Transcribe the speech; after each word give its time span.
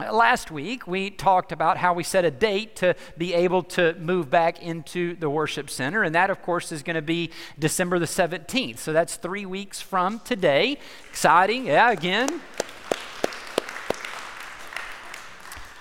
Last 0.00 0.50
week, 0.50 0.86
we 0.86 1.10
talked 1.10 1.52
about 1.52 1.76
how 1.76 1.92
we 1.92 2.02
set 2.02 2.24
a 2.24 2.30
date 2.30 2.76
to 2.76 2.94
be 3.18 3.34
able 3.34 3.62
to 3.64 3.94
move 3.94 4.30
back 4.30 4.62
into 4.62 5.14
the 5.16 5.28
worship 5.28 5.68
center, 5.68 6.02
and 6.02 6.14
that, 6.14 6.30
of 6.30 6.40
course, 6.40 6.72
is 6.72 6.82
going 6.82 6.96
to 6.96 7.02
be 7.02 7.30
December 7.58 7.98
the 7.98 8.06
17th. 8.06 8.78
So 8.78 8.92
that's 8.92 9.16
three 9.16 9.44
weeks 9.44 9.80
from 9.80 10.20
today. 10.20 10.78
Exciting, 11.10 11.66
yeah, 11.66 11.90
again. 11.90 12.40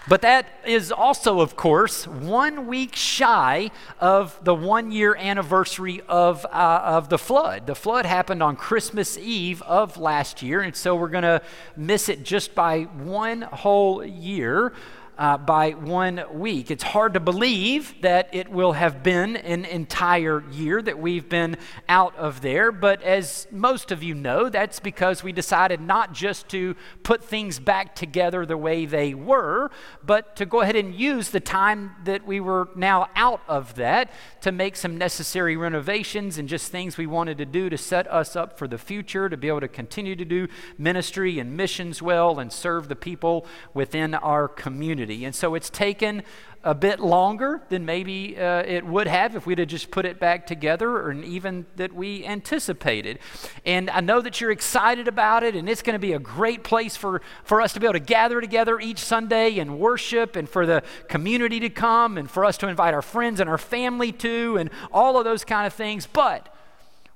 But 0.10 0.24
that 0.24 0.48
is 0.66 0.92
also, 0.92 1.40
of 1.40 1.56
course, 1.56 2.08
one 2.08 2.66
week 2.66 2.96
shy 2.96 3.70
of 4.00 4.44
the 4.44 4.56
one 4.56 4.92
year 4.92 5.16
anniversary 5.16 6.02
of, 6.10 6.48
uh, 6.48 6.82
of 6.84 7.10
the 7.10 7.20
flood. 7.20 7.68
The 7.68 7.76
flood 7.76 8.08
happened 8.08 8.42
on 8.42 8.56
Christmas 8.56 9.20
Eve 9.20 9.62
of 9.62 9.98
last 9.98 10.42
year, 10.42 10.62
and 10.62 10.76
so 10.76 10.96
we're 10.96 11.10
going 11.10 11.26
to 11.26 11.44
miss 11.78 12.10
it 12.10 12.24
just 12.24 12.56
by 12.56 12.86
one 12.86 13.44
whole 13.44 14.04
year 14.04 14.74
uh, 15.20 15.38
by 15.38 15.72
one 15.72 16.24
week. 16.32 16.72
It's 16.72 16.82
hard 16.82 17.14
to 17.16 17.20
believe 17.20 17.94
that 18.02 18.30
it 18.32 18.48
will 18.48 18.72
have 18.72 19.04
been 19.04 19.36
an 19.36 19.66
entire 19.66 20.50
year 20.50 20.82
that 20.82 20.98
we've 20.98 21.28
been 21.28 21.58
out 21.90 22.16
of 22.16 22.40
there, 22.40 22.72
but 22.72 23.04
as 23.04 23.46
most 23.52 23.92
of 23.92 24.02
you 24.02 24.16
know, 24.16 24.48
that's 24.48 24.80
because 24.80 25.22
we 25.22 25.34
decided 25.34 25.82
not 25.82 26.14
just 26.14 26.48
to 26.50 26.74
put 27.04 27.22
things 27.22 27.60
back 27.60 27.96
together 27.96 28.46
the 28.46 28.56
way 28.56 28.86
they 28.86 29.14
were, 29.14 29.70
but 30.06 30.38
to 30.38 30.46
go 30.46 30.62
ahead 30.62 30.78
and 30.78 30.96
use 30.96 31.32
the 31.32 31.42
time 31.42 31.92
that 32.06 32.26
we 32.26 32.40
were 32.40 32.70
now 32.78 33.10
out 33.18 33.42
of 33.50 33.76
that 33.76 34.10
to 34.40 34.54
make 34.54 34.78
some 34.78 34.98
necessary 34.98 35.58
renovations 35.58 36.38
and 36.38 36.48
just 36.48 36.72
things 36.72 36.98
we 36.98 37.06
wanted 37.06 37.38
to 37.38 37.46
do 37.46 37.70
to 37.70 37.78
set 37.78 38.10
us 38.10 38.38
up 38.38 38.58
for 38.58 38.70
the 38.70 38.78
future, 38.78 39.28
to 39.28 39.36
be 39.36 39.50
able 39.50 39.60
to 39.60 39.68
continue 39.68 40.16
to 40.16 40.24
do 40.24 40.48
ministry 40.78 41.40
and 41.40 41.58
missions 41.58 42.02
well 42.02 42.40
and 42.40 42.54
serve 42.54 42.88
the 42.88 42.96
people 42.96 43.46
within 43.74 44.14
our 44.14 44.48
community 44.48 45.09
And 45.10 45.34
so 45.34 45.56
it's 45.56 45.70
taken 45.70 46.24
a 46.64 46.76
bit 46.76 47.00
longer 47.00 47.62
than 47.70 47.86
maybe 47.86 48.38
uh, 48.38 48.64
it 48.64 48.86
would 48.86 49.08
have 49.08 49.36
if 49.36 49.46
we'd 49.46 49.60
have 49.60 49.70
just 49.70 49.92
put 49.92 50.06
it 50.06 50.20
back 50.20 50.46
together 50.46 50.90
or 50.90 51.14
even 51.14 51.66
that 51.78 51.94
we 51.94 52.26
anticipated. 52.26 53.18
And 53.66 53.90
I 53.90 54.02
know 54.02 54.20
that 54.20 54.42
you're 54.42 54.52
excited 54.52 55.08
about 55.08 55.44
it, 55.44 55.56
and 55.56 55.70
it's 55.70 55.82
going 55.82 55.94
to 55.94 56.00
be 56.00 56.14
a 56.14 56.20
great 56.20 56.64
place 56.64 56.98
for, 56.98 57.22
for 57.46 57.62
us 57.62 57.72
to 57.74 57.80
be 57.80 57.86
able 57.86 57.94
to 57.94 58.00
gather 58.00 58.42
together 58.42 58.80
each 58.80 59.00
Sunday 59.00 59.58
and 59.60 59.80
worship, 59.80 60.36
and 60.36 60.50
for 60.50 60.66
the 60.66 60.84
community 61.08 61.62
to 61.62 61.70
come, 61.70 62.18
and 62.18 62.30
for 62.30 62.44
us 62.44 62.58
to 62.58 62.68
invite 62.68 62.94
our 62.94 63.02
friends 63.02 63.40
and 63.40 63.50
our 63.50 63.58
family 63.58 64.12
to, 64.12 64.58
and 64.58 64.70
all 64.92 65.18
of 65.18 65.24
those 65.24 65.46
kind 65.46 65.66
of 65.66 65.74
things. 65.74 66.08
But 66.12 66.54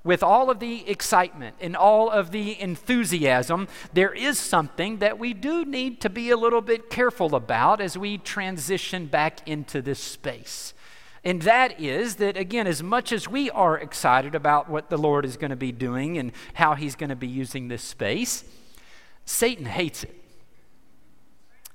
with 0.04 0.22
all 0.22 0.50
of 0.50 0.60
the 0.60 0.88
excitement 0.88 1.56
and 1.60 1.74
all 1.74 2.10
of 2.10 2.30
the 2.30 2.60
enthusiasm, 2.60 3.66
there 3.94 4.12
is 4.12 4.38
something 4.38 4.98
that 4.98 5.18
we 5.18 5.32
do 5.32 5.64
need 5.64 6.00
to 6.02 6.10
be 6.10 6.30
a 6.30 6.36
little 6.36 6.60
bit 6.60 6.90
careful 6.90 7.34
about 7.34 7.80
as 7.80 7.96
we 7.96 8.18
transition 8.18 9.06
back 9.06 9.46
into 9.48 9.80
this 9.80 9.98
space. 9.98 10.74
And 11.24 11.40
that 11.42 11.80
is 11.80 12.16
that, 12.16 12.36
again, 12.36 12.66
as 12.66 12.82
much 12.82 13.10
as 13.10 13.26
we 13.26 13.50
are 13.50 13.78
excited 13.78 14.34
about 14.34 14.68
what 14.68 14.90
the 14.90 14.98
Lord 14.98 15.24
is 15.24 15.38
going 15.38 15.50
to 15.50 15.56
be 15.56 15.72
doing 15.72 16.18
and 16.18 16.32
how 16.52 16.74
He's 16.74 16.94
going 16.94 17.08
to 17.08 17.16
be 17.16 17.26
using 17.26 17.68
this 17.68 17.82
space, 17.82 18.44
Satan 19.24 19.64
hates 19.64 20.04
it 20.04 20.23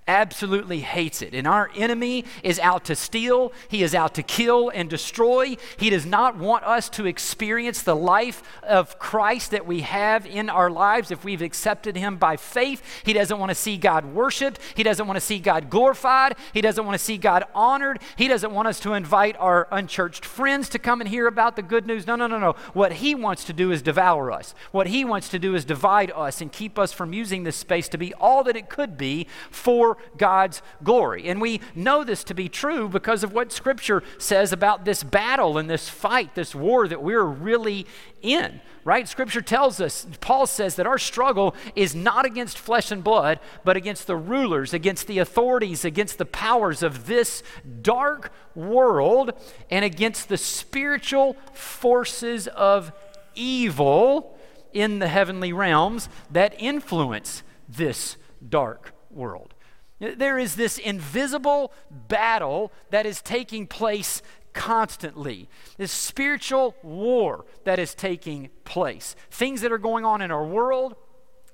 absolutely 0.09 0.79
hates 0.79 1.21
it. 1.21 1.35
And 1.35 1.45
our 1.45 1.69
enemy 1.75 2.25
is 2.41 2.57
out 2.59 2.85
to 2.85 2.95
steal, 2.95 3.53
he 3.67 3.83
is 3.83 3.93
out 3.93 4.15
to 4.15 4.23
kill 4.23 4.69
and 4.69 4.89
destroy. 4.89 5.55
He 5.77 5.91
does 5.91 6.05
not 6.05 6.35
want 6.35 6.63
us 6.63 6.89
to 6.89 7.05
experience 7.05 7.83
the 7.83 7.95
life 7.95 8.41
of 8.63 8.97
Christ 8.97 9.51
that 9.51 9.67
we 9.67 9.81
have 9.81 10.25
in 10.25 10.49
our 10.49 10.71
lives 10.71 11.11
if 11.11 11.23
we've 11.23 11.43
accepted 11.43 11.95
him 11.95 12.17
by 12.17 12.37
faith. 12.37 12.81
He 13.03 13.13
doesn't 13.13 13.37
want 13.37 13.51
to 13.51 13.55
see 13.55 13.77
God 13.77 14.05
worshiped, 14.05 14.59
he 14.73 14.81
doesn't 14.81 15.05
want 15.05 15.17
to 15.17 15.25
see 15.25 15.37
God 15.37 15.69
glorified, 15.69 16.35
he 16.53 16.61
doesn't 16.61 16.83
want 16.83 16.97
to 16.97 17.03
see 17.03 17.19
God 17.19 17.43
honored, 17.53 17.99
he 18.15 18.27
doesn't 18.27 18.51
want 18.51 18.67
us 18.67 18.79
to 18.79 18.93
invite 18.93 19.37
our 19.37 19.67
unchurched 19.71 20.25
friends 20.25 20.69
to 20.69 20.79
come 20.79 21.01
and 21.01 21.09
hear 21.09 21.27
about 21.27 21.55
the 21.55 21.61
good 21.61 21.85
news. 21.85 22.07
No, 22.07 22.15
no, 22.15 22.25
no, 22.25 22.39
no. 22.39 22.53
What 22.73 22.93
he 22.93 23.13
wants 23.13 23.43
to 23.43 23.53
do 23.53 23.71
is 23.71 23.83
devour 23.83 24.31
us. 24.31 24.55
What 24.71 24.87
he 24.87 25.05
wants 25.05 25.29
to 25.29 25.37
do 25.37 25.53
is 25.53 25.65
divide 25.65 26.11
us 26.15 26.41
and 26.41 26.51
keep 26.51 26.79
us 26.79 26.91
from 26.91 27.13
using 27.13 27.43
this 27.43 27.55
space 27.55 27.87
to 27.89 27.97
be 27.99 28.11
all 28.15 28.43
that 28.45 28.55
it 28.55 28.69
could 28.69 28.97
be 28.97 29.27
for 29.51 29.98
God's 30.17 30.61
glory. 30.83 31.27
And 31.27 31.41
we 31.41 31.61
know 31.75 32.03
this 32.03 32.23
to 32.25 32.33
be 32.33 32.49
true 32.49 32.89
because 32.89 33.23
of 33.23 33.33
what 33.33 33.51
Scripture 33.51 34.03
says 34.17 34.51
about 34.51 34.85
this 34.85 35.03
battle 35.03 35.57
and 35.57 35.69
this 35.69 35.89
fight, 35.89 36.35
this 36.35 36.53
war 36.53 36.87
that 36.87 37.01
we're 37.01 37.23
really 37.23 37.85
in, 38.21 38.61
right? 38.83 39.07
Scripture 39.07 39.41
tells 39.41 39.79
us, 39.79 40.07
Paul 40.19 40.47
says 40.47 40.75
that 40.75 40.87
our 40.87 40.97
struggle 40.97 41.55
is 41.75 41.95
not 41.95 42.25
against 42.25 42.57
flesh 42.57 42.91
and 42.91 43.03
blood, 43.03 43.39
but 43.63 43.77
against 43.77 44.07
the 44.07 44.15
rulers, 44.15 44.73
against 44.73 45.07
the 45.07 45.19
authorities, 45.19 45.85
against 45.85 46.17
the 46.17 46.25
powers 46.25 46.83
of 46.83 47.05
this 47.07 47.43
dark 47.81 48.33
world, 48.55 49.31
and 49.69 49.85
against 49.85 50.29
the 50.29 50.37
spiritual 50.37 51.35
forces 51.53 52.47
of 52.47 52.91
evil 53.35 54.37
in 54.73 54.99
the 54.99 55.07
heavenly 55.07 55.53
realms 55.53 56.09
that 56.31 56.53
influence 56.57 57.43
this 57.67 58.17
dark 58.47 58.93
world. 59.09 59.53
There 59.99 60.39
is 60.39 60.55
this 60.55 60.77
invisible 60.77 61.73
battle 61.89 62.71
that 62.89 63.05
is 63.05 63.21
taking 63.21 63.67
place 63.67 64.21
constantly. 64.53 65.49
This 65.77 65.91
spiritual 65.91 66.75
war 66.83 67.45
that 67.65 67.79
is 67.79 67.93
taking 67.93 68.49
place. 68.63 69.15
Things 69.29 69.61
that 69.61 69.71
are 69.71 69.77
going 69.77 70.05
on 70.05 70.21
in 70.21 70.31
our 70.31 70.45
world, 70.45 70.95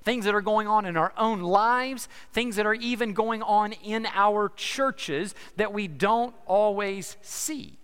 things 0.03 0.25
that 0.25 0.35
are 0.35 0.41
going 0.41 0.67
on 0.67 0.85
in 0.85 0.95
our 0.95 1.11
own 1.17 1.41
lives, 1.41 2.07
things 2.31 2.55
that 2.55 2.65
are 2.65 2.75
even 2.75 3.13
going 3.13 3.41
on 3.41 3.73
in 3.73 4.05
our 4.13 4.51
churches 4.55 5.33
that 5.57 5.73
we 5.73 5.87
don't 5.87 6.35
always 6.45 7.17
see. 7.21 7.79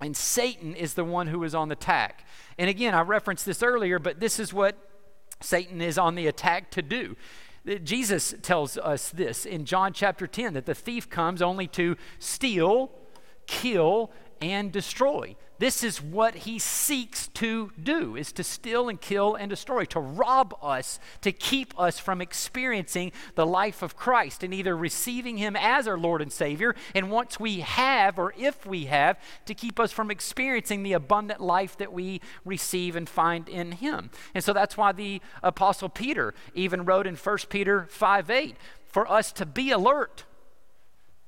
And 0.00 0.16
Satan 0.16 0.74
is 0.74 0.94
the 0.94 1.04
one 1.04 1.26
who 1.26 1.42
is 1.42 1.54
on 1.54 1.68
the 1.68 1.72
attack. 1.72 2.26
And 2.58 2.70
again, 2.70 2.94
I 2.94 3.00
referenced 3.00 3.44
this 3.44 3.62
earlier, 3.62 3.98
but 3.98 4.20
this 4.20 4.38
is 4.38 4.52
what 4.52 4.76
Satan 5.40 5.80
is 5.80 5.98
on 5.98 6.14
the 6.14 6.26
attack 6.26 6.70
to 6.72 6.82
do. 6.82 7.16
Jesus 7.82 8.34
tells 8.42 8.78
us 8.78 9.10
this 9.10 9.44
in 9.44 9.64
John 9.64 9.92
chapter 9.92 10.26
10 10.26 10.54
that 10.54 10.66
the 10.66 10.74
thief 10.74 11.10
comes 11.10 11.42
only 11.42 11.66
to 11.68 11.96
steal, 12.18 12.90
kill, 13.46 14.12
and 14.40 14.70
destroy. 14.70 15.34
This 15.58 15.82
is 15.82 16.02
what 16.02 16.34
he 16.34 16.58
seeks 16.58 17.28
to 17.28 17.72
do 17.82 18.14
is 18.14 18.30
to 18.32 18.44
steal 18.44 18.88
and 18.88 19.00
kill 19.00 19.34
and 19.34 19.48
destroy, 19.48 19.84
to 19.86 20.00
rob 20.00 20.54
us, 20.62 20.98
to 21.22 21.32
keep 21.32 21.78
us 21.80 21.98
from 21.98 22.20
experiencing 22.20 23.12
the 23.36 23.46
life 23.46 23.82
of 23.82 23.96
Christ 23.96 24.42
and 24.42 24.52
either 24.52 24.76
receiving 24.76 25.38
him 25.38 25.56
as 25.56 25.88
our 25.88 25.96
Lord 25.96 26.20
and 26.20 26.32
Savior, 26.32 26.74
and 26.94 27.10
once 27.10 27.40
we 27.40 27.60
have 27.60 28.18
or 28.18 28.34
if 28.36 28.66
we 28.66 28.86
have, 28.86 29.18
to 29.46 29.54
keep 29.54 29.80
us 29.80 29.92
from 29.92 30.10
experiencing 30.10 30.82
the 30.82 30.92
abundant 30.92 31.40
life 31.40 31.76
that 31.78 31.92
we 31.92 32.20
receive 32.44 32.94
and 32.94 33.08
find 33.08 33.48
in 33.48 33.72
him. 33.72 34.10
And 34.34 34.44
so 34.44 34.52
that's 34.52 34.76
why 34.76 34.92
the 34.92 35.22
apostle 35.42 35.88
Peter 35.88 36.34
even 36.54 36.84
wrote 36.84 37.06
in 37.06 37.16
1 37.16 37.38
Peter 37.48 37.86
5 37.88 38.30
8 38.30 38.56
for 38.86 39.10
us 39.10 39.32
to 39.32 39.46
be 39.46 39.70
alert 39.70 40.24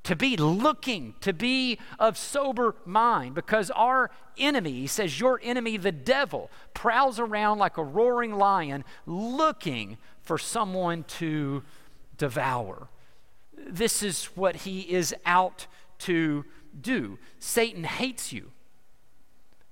to 0.08 0.16
be 0.16 0.38
looking, 0.38 1.12
to 1.20 1.34
be 1.34 1.78
of 1.98 2.16
sober 2.16 2.74
mind, 2.86 3.34
because 3.34 3.70
our 3.72 4.10
enemy, 4.38 4.72
he 4.72 4.86
says, 4.86 5.20
your 5.20 5.38
enemy, 5.42 5.76
the 5.76 5.92
devil, 5.92 6.50
prowls 6.72 7.20
around 7.20 7.58
like 7.58 7.76
a 7.76 7.84
roaring 7.84 8.34
lion 8.34 8.84
looking 9.04 9.98
for 10.22 10.38
someone 10.38 11.04
to 11.04 11.62
devour. 12.16 12.88
This 13.54 14.02
is 14.02 14.24
what 14.34 14.56
he 14.56 14.80
is 14.80 15.14
out 15.26 15.66
to 15.98 16.46
do. 16.80 17.18
Satan 17.38 17.84
hates 17.84 18.32
you. 18.32 18.52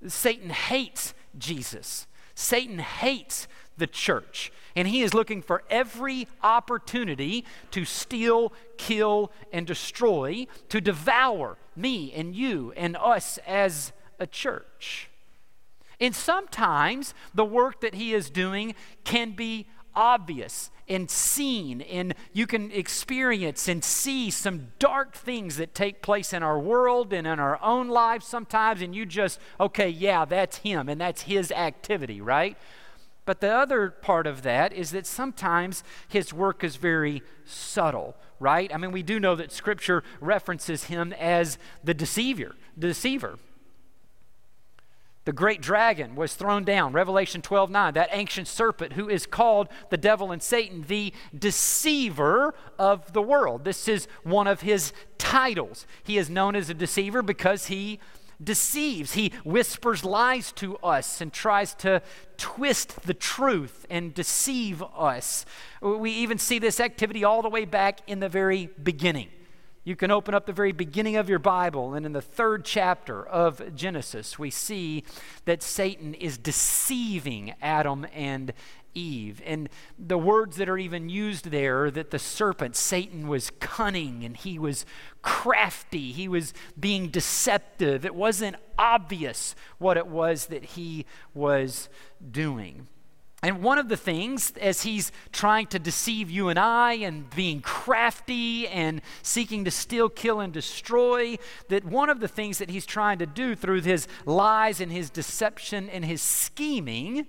Satan 0.07 0.51
hates 0.51 1.15
Jesus. 1.39 2.07
Satan 2.35 2.81
hates 2.81 3.49
the 3.77 3.87
church. 3.87 4.53
And 4.75 4.87
he 4.89 5.03
is 5.03 5.15
looking 5.15 5.41
for 5.41 5.63
every 5.71 6.29
opportunity 6.43 7.45
to 7.71 7.85
steal, 7.85 8.53
kill, 8.77 9.33
and 9.53 9.67
destroy, 9.67 10.47
to 10.69 10.81
devour 10.81 11.57
me 11.75 12.13
and 12.13 12.35
you 12.35 12.73
and 12.77 12.97
us 12.97 13.39
as 13.47 13.93
a 14.19 14.27
church. 14.27 15.09
And 15.99 16.15
sometimes 16.15 17.15
the 17.35 17.45
work 17.45 17.81
that 17.81 17.95
he 17.95 18.13
is 18.13 18.29
doing 18.29 18.75
can 19.05 19.33
be 19.33 19.67
obvious 19.95 20.71
and 20.89 21.11
seen, 21.11 21.81
and 21.81 22.15
you 22.33 22.47
can 22.47 22.71
experience 22.71 23.67
and 23.67 23.83
see 23.83 24.31
some 24.31 24.69
dark 24.79 25.15
things 25.15 25.57
that 25.57 25.75
take 25.75 26.01
place 26.01 26.33
in 26.33 26.43
our 26.43 26.61
world 26.61 27.13
and 27.13 27.27
in 27.27 27.41
our 27.41 27.61
own 27.63 27.89
lives 27.89 28.27
sometimes, 28.27 28.83
and 28.83 28.95
you 28.95 29.05
just, 29.05 29.41
okay, 29.59 29.89
yeah, 29.89 30.25
that's 30.25 30.59
him, 30.59 30.89
and 30.89 31.01
that's 31.01 31.23
his 31.23 31.51
activity, 31.51 32.21
right? 32.21 32.57
But 33.27 33.41
the 33.41 33.53
other 33.53 33.91
part 33.91 34.27
of 34.27 34.43
that 34.43 34.73
is 34.73 34.93
that 34.93 35.05
sometimes 35.05 35.85
his 36.09 36.33
work 36.33 36.65
is 36.65 36.77
very 36.77 37.23
subtle, 37.45 38.17
right? 38.39 38.73
I 38.73 38.79
mean, 38.79 38.93
we 38.93 39.03
do 39.03 39.21
know 39.21 39.35
that 39.35 39.53
scripture 39.53 40.05
references 40.21 40.85
him 40.85 41.13
as 41.13 41.59
the 41.85 41.93
deceiver, 41.93 42.55
the 42.77 42.89
deceiver. 42.89 43.39
The 45.25 45.33
great 45.33 45.61
dragon 45.61 46.15
was 46.15 46.35
thrown 46.35 46.63
down, 46.63 46.93
Revelation 46.93 47.43
12 47.43 47.69
9. 47.69 47.95
That 47.95 48.11
ancient 48.13 48.47
serpent 48.47 48.93
who 48.93 49.09
is 49.09 49.27
called 49.27 49.69
the 49.91 49.97
devil 49.97 50.31
and 50.31 50.41
Satan, 50.41 50.85
the 50.87 51.13
deceiver 51.37 52.55
of 52.79 53.13
the 53.13 53.21
world. 53.21 53.65
This 53.65 53.89
is 53.89 54.07
one 54.23 54.47
of 54.47 54.61
his 54.61 54.93
titles. 55.19 55.85
He 56.05 56.17
is 56.17 56.31
known 56.31 56.55
as 56.55 56.71
a 56.71 56.75
deceiver 56.75 57.23
because 57.23 57.67
he 57.67 57.99
deceives. 58.43 59.15
He 59.15 59.33
whispers 59.45 60.05
lies 60.05 60.53
to 60.53 60.77
us 60.79 61.21
and 61.21 61.33
tries 61.33 61.75
to 61.77 62.03
twist 62.37 63.03
the 63.03 63.15
truth 63.15 63.87
and 63.91 64.13
deceive 64.15 64.83
us. 64.97 65.45
We 65.81 66.11
even 66.11 66.39
see 66.39 66.59
this 66.59 66.81
activity 66.81 67.25
all 67.25 67.43
the 67.43 67.49
way 67.49 67.65
back 67.65 68.01
in 68.07 68.21
the 68.21 68.29
very 68.29 68.71
beginning. 68.83 69.29
You 69.85 69.95
can 69.95 70.11
open 70.11 70.35
up 70.35 70.47
the 70.47 70.53
very 70.53 70.73
beginning 70.73 71.15
of 71.15 71.29
your 71.29 71.39
Bible, 71.39 71.95
and 71.95 72.05
in 72.05 72.13
the 72.13 72.21
third 72.21 72.65
chapter 72.65 73.25
of 73.25 73.77
Genesis, 73.77 74.37
we 74.37 74.51
see 74.51 75.05
that 75.45 75.63
Satan 75.63 76.13
is 76.15 76.39
deceiving 76.39 77.55
Adam 77.63 78.05
and 78.13 78.53
Eve. 78.97 79.43
And 79.45 79.69
the 79.99 80.19
words 80.19 80.57
that 80.57 80.69
are 80.69 80.79
even 80.79 81.09
used 81.09 81.51
there 81.51 81.91
that 81.91 82.11
the 82.11 82.19
serpent, 82.19 82.75
Satan, 82.75 83.29
was 83.29 83.51
cunning 83.61 84.25
and 84.25 84.37
he 84.37 84.59
was 84.59 84.87
crafty, 85.23 86.13
he 86.13 86.29
was 86.29 86.55
being 86.79 87.09
deceptive. 87.09 88.05
It 88.05 88.15
wasn't 88.15 88.57
obvious 88.79 89.55
what 89.79 89.97
it 89.97 90.07
was 90.07 90.47
that 90.47 90.65
he 90.65 91.07
was 91.35 91.89
doing. 92.31 92.89
And 93.43 93.63
one 93.63 93.79
of 93.79 93.89
the 93.89 93.97
things, 93.97 94.53
as 94.61 94.83
he's 94.83 95.13
trying 95.31 95.67
to 95.69 95.79
deceive 95.79 96.31
you 96.31 96.49
and 96.49 96.59
I 96.59 96.95
and 96.95 97.29
being 97.31 97.61
crafty 97.61 98.67
and 98.67 99.03
seeking 99.23 99.65
to 99.67 99.71
steal, 99.71 100.09
kill, 100.09 100.41
and 100.41 100.53
destroy, 100.53 101.37
that 101.69 101.85
one 101.85 102.09
of 102.09 102.21
the 102.21 102.29
things 102.29 102.59
that 102.59 102.71
he's 102.71 102.87
trying 102.87 103.19
to 103.19 103.27
do 103.27 103.55
through 103.55 103.83
his 103.83 104.09
lies 104.25 104.81
and 104.81 104.91
his 104.91 105.11
deception 105.11 105.91
and 105.91 106.05
his 106.05 106.23
scheming 106.23 107.27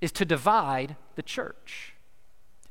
is 0.00 0.12
to 0.12 0.24
divide 0.24 0.96
the 1.16 1.22
church. 1.22 1.94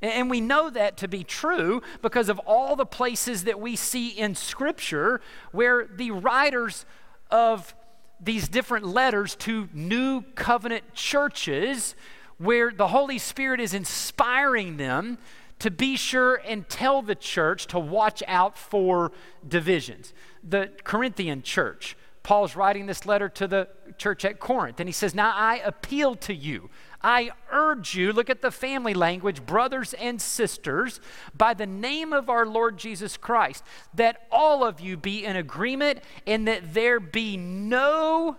And 0.01 0.29
we 0.29 0.41
know 0.41 0.69
that 0.69 0.97
to 0.97 1.07
be 1.07 1.23
true 1.23 1.81
because 2.01 2.29
of 2.29 2.37
all 2.39 2.75
the 2.75 2.85
places 2.85 3.45
that 3.45 3.59
we 3.59 3.75
see 3.75 4.09
in 4.09 4.35
Scripture 4.35 5.21
where 5.51 5.87
the 5.87 6.11
writers 6.11 6.85
of 7.31 7.73
these 8.19 8.47
different 8.47 8.85
letters 8.85 9.35
to 9.35 9.69
new 9.73 10.21
covenant 10.35 10.93
churches 10.93 11.95
where 12.37 12.71
the 12.71 12.87
Holy 12.87 13.17
Spirit 13.17 13.59
is 13.59 13.73
inspiring 13.73 14.77
them 14.77 15.17
to 15.59 15.71
be 15.71 15.95
sure 15.95 16.35
and 16.45 16.69
tell 16.69 17.01
the 17.01 17.15
church 17.15 17.65
to 17.67 17.79
watch 17.79 18.21
out 18.27 18.57
for 18.57 19.11
divisions. 19.47 20.13
The 20.43 20.71
Corinthian 20.83 21.41
church, 21.41 21.97
Paul's 22.21 22.55
writing 22.55 22.85
this 22.85 23.07
letter 23.07 23.29
to 23.29 23.47
the 23.47 23.67
church 23.97 24.23
at 24.25 24.39
Corinth, 24.39 24.79
and 24.79 24.87
he 24.87 24.93
says, 24.93 25.15
Now 25.15 25.33
I 25.35 25.61
appeal 25.65 26.13
to 26.15 26.35
you 26.35 26.69
I 27.01 27.31
urge 27.51 27.95
you, 27.95 28.11
look 28.11 28.29
at 28.29 28.41
the 28.41 28.51
family 28.51 28.93
language, 28.93 29.45
brothers 29.45 29.93
and 29.93 30.21
sisters, 30.21 30.99
by 31.35 31.53
the 31.53 31.67
name 31.67 32.11
of 32.11 32.29
our 32.29 32.45
Lord 32.45 32.77
Jesus 32.77 33.17
Christ, 33.17 33.63
that 33.93 34.27
all 34.31 34.63
of 34.63 34.79
you 34.79 34.97
be 34.97 35.23
in 35.23 35.35
agreement 35.35 35.99
and 36.25 36.47
that 36.47 36.73
there 36.73 36.99
be 36.99 37.37
no 37.37 38.37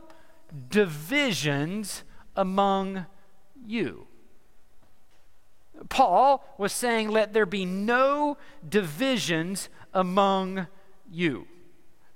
divisions 0.71 2.03
among 2.37 3.07
you. 3.67 4.07
Paul 5.89 6.45
was 6.59 6.73
saying, 6.73 7.11
Let 7.11 7.33
there 7.33 7.47
be 7.47 7.65
no 7.65 8.37
divisions 8.69 9.69
among 9.95 10.67
you. 11.11 11.47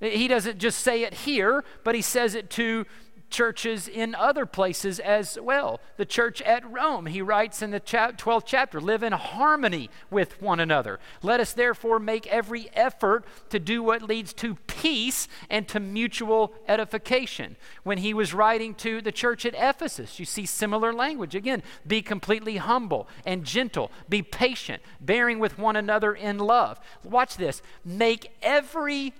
He 0.00 0.26
doesn't 0.26 0.58
just 0.58 0.80
say 0.80 1.04
it 1.04 1.14
here, 1.14 1.64
but 1.84 1.94
he 1.94 2.02
says 2.02 2.34
it 2.34 2.50
to 2.50 2.86
churches 3.32 3.88
in 3.88 4.14
other 4.14 4.46
places 4.46 5.00
as 5.00 5.38
well. 5.40 5.80
The 5.96 6.04
church 6.04 6.40
at 6.42 6.70
Rome, 6.70 7.06
he 7.06 7.20
writes 7.20 7.62
in 7.62 7.72
the 7.72 7.80
12th 7.80 8.44
chapter, 8.46 8.80
live 8.80 9.02
in 9.02 9.12
harmony 9.12 9.90
with 10.10 10.40
one 10.40 10.60
another. 10.60 11.00
Let 11.22 11.40
us 11.40 11.52
therefore 11.52 11.98
make 11.98 12.26
every 12.28 12.70
effort 12.74 13.24
to 13.50 13.58
do 13.58 13.82
what 13.82 14.02
leads 14.02 14.32
to 14.34 14.54
peace 14.66 15.26
and 15.50 15.66
to 15.68 15.80
mutual 15.80 16.52
edification. 16.68 17.56
When 17.82 17.98
he 17.98 18.14
was 18.14 18.34
writing 18.34 18.74
to 18.76 19.00
the 19.00 19.12
church 19.12 19.44
at 19.44 19.54
Ephesus, 19.56 20.20
you 20.20 20.24
see 20.24 20.46
similar 20.46 20.92
language. 20.92 21.34
Again, 21.34 21.62
be 21.86 22.02
completely 22.02 22.58
humble 22.58 23.08
and 23.24 23.44
gentle, 23.44 23.90
be 24.08 24.22
patient, 24.22 24.82
bearing 25.00 25.38
with 25.38 25.58
one 25.58 25.76
another 25.76 26.14
in 26.14 26.38
love. 26.38 26.78
Watch 27.02 27.36
this. 27.36 27.62
Make 27.84 28.30
every 28.42 29.14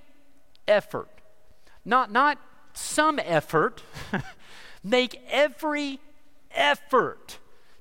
effort. 0.69 1.09
Not, 1.85 2.12
not 2.12 2.38
some 2.72 3.19
effort, 3.22 3.82
make 4.84 5.20
every 5.28 6.00
effort 6.54 7.38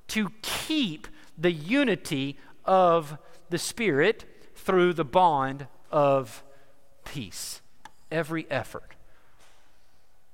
to 0.08 0.30
keep 0.42 1.08
the 1.38 1.52
unity 1.52 2.38
of 2.64 3.16
the 3.50 3.58
Spirit 3.58 4.24
through 4.54 4.92
the 4.92 5.04
bond 5.04 5.66
of 5.90 6.42
peace. 7.04 7.60
Every 8.10 8.46
effort. 8.50 8.94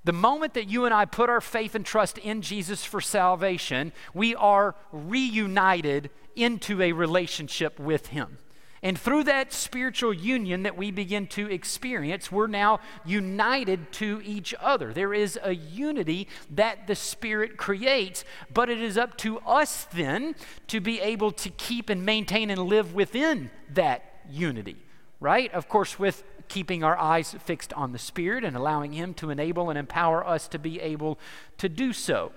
The 0.05 0.13
moment 0.13 0.55
that 0.55 0.69
you 0.69 0.85
and 0.85 0.95
I 0.95 1.05
put 1.05 1.29
our 1.29 1.41
faith 1.41 1.75
and 1.75 1.85
trust 1.85 2.19
in 2.19 2.43
Jesus 2.43 2.85
for 2.85 3.01
salvation, 3.01 3.93
we 4.15 4.35
are 4.35 4.75
reunited 4.93 6.11
into 6.35 6.81
a 6.81 6.93
relationship 6.93 7.79
with 7.79 8.09
Him. 8.09 8.39
And 8.83 8.99
through 8.99 9.25
that 9.25 9.53
spiritual 9.53 10.13
union 10.13 10.63
that 10.63 10.77
we 10.77 10.91
begin 10.91 11.27
to 11.29 11.51
experience, 11.51 12.31
we're 12.31 12.47
now 12.47 12.81
united 13.05 13.91
to 13.95 14.21
each 14.25 14.55
other. 14.61 14.93
There 14.93 15.13
is 15.13 15.39
a 15.43 15.55
unity 15.55 16.29
that 16.51 16.87
the 16.87 16.95
Spirit 16.95 17.57
creates, 17.57 18.25
but 18.53 18.71
it 18.71 18.81
is 18.81 18.97
up 18.97 19.17
to 19.19 19.39
us 19.41 19.85
then 19.93 20.37
to 20.69 20.81
be 20.81 21.01
able 21.01 21.33
to 21.33 21.51
keep 21.51 21.91
and 21.91 22.05
maintain 22.05 22.51
and 22.51 22.63
live 22.63 22.95
within 22.95 23.51
that 23.75 24.05
unity, 24.31 24.77
right? 25.19 25.53
Of 25.53 25.69
course, 25.69 25.99
with 25.99 26.23
keeping 26.49 26.83
our 26.83 26.97
eyes 26.97 27.35
fixed 27.45 27.73
on 27.75 27.93
the 27.93 27.99
Spirit 27.99 28.45
and 28.45 28.57
allowing 28.57 28.93
Him 28.93 29.13
to 29.15 29.31
enable 29.31 29.71
and 29.71 29.79
empower 29.79 30.27
us 30.27 30.49
to 30.49 30.59
be 30.59 30.81
able 30.81 31.19
to 31.59 31.69
do 31.69 31.93
so. 31.93 32.33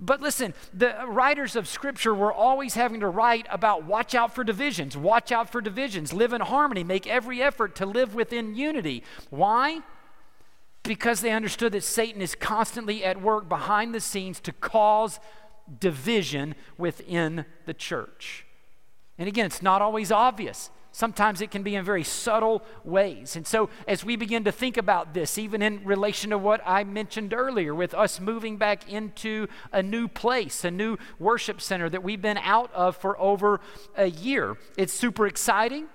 But 0.00 0.22
listen, 0.22 0.54
the 0.72 0.94
writers 1.06 1.56
of 1.56 1.68
Scripture 1.68 2.14
were 2.14 2.32
always 2.32 2.74
having 2.74 3.00
to 3.00 3.08
write 3.08 3.46
about 3.50 3.84
watch 3.84 4.14
out 4.14 4.34
for 4.34 4.42
divisions, 4.42 4.96
watch 4.96 5.30
out 5.30 5.50
for 5.50 5.60
divisions, 5.60 6.12
live 6.12 6.32
in 6.32 6.40
harmony, 6.40 6.82
make 6.82 7.06
every 7.06 7.42
effort 7.42 7.74
to 7.76 7.86
live 7.86 8.14
within 8.14 8.54
unity. 8.54 9.02
Why? 9.28 9.80
Because 10.82 11.20
they 11.20 11.32
understood 11.32 11.72
that 11.72 11.84
Satan 11.84 12.22
is 12.22 12.34
constantly 12.34 13.04
at 13.04 13.20
work 13.20 13.48
behind 13.48 13.94
the 13.94 14.00
scenes 14.00 14.40
to 14.40 14.52
cause 14.52 15.20
division 15.78 16.54
within 16.78 17.44
the 17.66 17.74
church. 17.74 18.46
And 19.18 19.28
again, 19.28 19.44
it's 19.44 19.60
not 19.60 19.82
always 19.82 20.10
obvious. 20.10 20.70
Sometimes 20.92 21.40
it 21.40 21.52
can 21.52 21.62
be 21.62 21.76
in 21.76 21.84
very 21.84 22.02
subtle 22.02 22.62
ways. 22.84 23.36
And 23.36 23.46
so, 23.46 23.70
as 23.86 24.04
we 24.04 24.16
begin 24.16 24.44
to 24.44 24.52
think 24.52 24.76
about 24.76 25.14
this, 25.14 25.38
even 25.38 25.62
in 25.62 25.84
relation 25.84 26.30
to 26.30 26.38
what 26.38 26.60
I 26.66 26.82
mentioned 26.82 27.32
earlier, 27.32 27.74
with 27.74 27.94
us 27.94 28.18
moving 28.18 28.56
back 28.56 28.90
into 28.90 29.46
a 29.72 29.82
new 29.82 30.08
place, 30.08 30.64
a 30.64 30.70
new 30.70 30.98
worship 31.20 31.60
center 31.60 31.88
that 31.88 32.02
we've 32.02 32.20
been 32.20 32.38
out 32.38 32.72
of 32.74 32.96
for 32.96 33.20
over 33.20 33.60
a 33.96 34.06
year, 34.06 34.56
it's 34.76 34.92
super 34.92 35.28
exciting. 35.28 35.86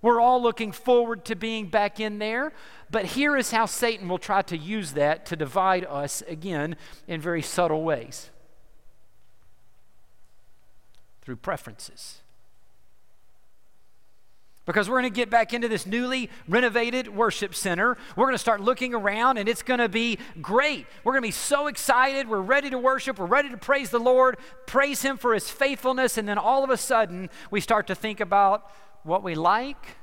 We're 0.00 0.20
all 0.20 0.40
looking 0.40 0.72
forward 0.72 1.24
to 1.26 1.34
being 1.34 1.66
back 1.66 1.98
in 1.98 2.18
there. 2.18 2.52
But 2.90 3.04
here 3.04 3.36
is 3.36 3.50
how 3.50 3.66
Satan 3.66 4.08
will 4.08 4.18
try 4.18 4.42
to 4.42 4.56
use 4.56 4.92
that 4.92 5.26
to 5.26 5.36
divide 5.36 5.84
us 5.84 6.22
again 6.26 6.76
in 7.06 7.20
very 7.20 7.42
subtle 7.42 7.82
ways 7.82 8.30
through 11.22 11.36
preferences 11.36 12.19
because 14.66 14.88
we're 14.88 15.00
going 15.00 15.12
to 15.12 15.16
get 15.16 15.30
back 15.30 15.52
into 15.52 15.68
this 15.68 15.86
newly 15.86 16.30
renovated 16.48 17.08
worship 17.08 17.54
center. 17.54 17.96
We're 18.14 18.26
going 18.26 18.34
to 18.34 18.38
start 18.38 18.60
looking 18.60 18.94
around 18.94 19.38
and 19.38 19.48
it's 19.48 19.62
going 19.62 19.80
to 19.80 19.88
be 19.88 20.18
great. 20.40 20.86
We're 21.02 21.12
going 21.12 21.22
to 21.22 21.28
be 21.28 21.32
so 21.32 21.66
excited. 21.66 22.28
We're 22.28 22.40
ready 22.40 22.70
to 22.70 22.78
worship. 22.78 23.18
We're 23.18 23.26
ready 23.26 23.48
to 23.50 23.56
praise 23.56 23.90
the 23.90 23.98
Lord, 23.98 24.36
praise 24.66 25.02
Him 25.02 25.16
for 25.16 25.34
His 25.34 25.50
faithfulness. 25.50 26.18
And 26.18 26.28
then 26.28 26.38
all 26.38 26.62
of 26.62 26.70
a 26.70 26.76
sudden, 26.76 27.30
we 27.50 27.60
start 27.60 27.86
to 27.88 27.94
think 27.94 28.20
about 28.20 28.70
what 29.02 29.22
we 29.22 29.34
like 29.34 29.96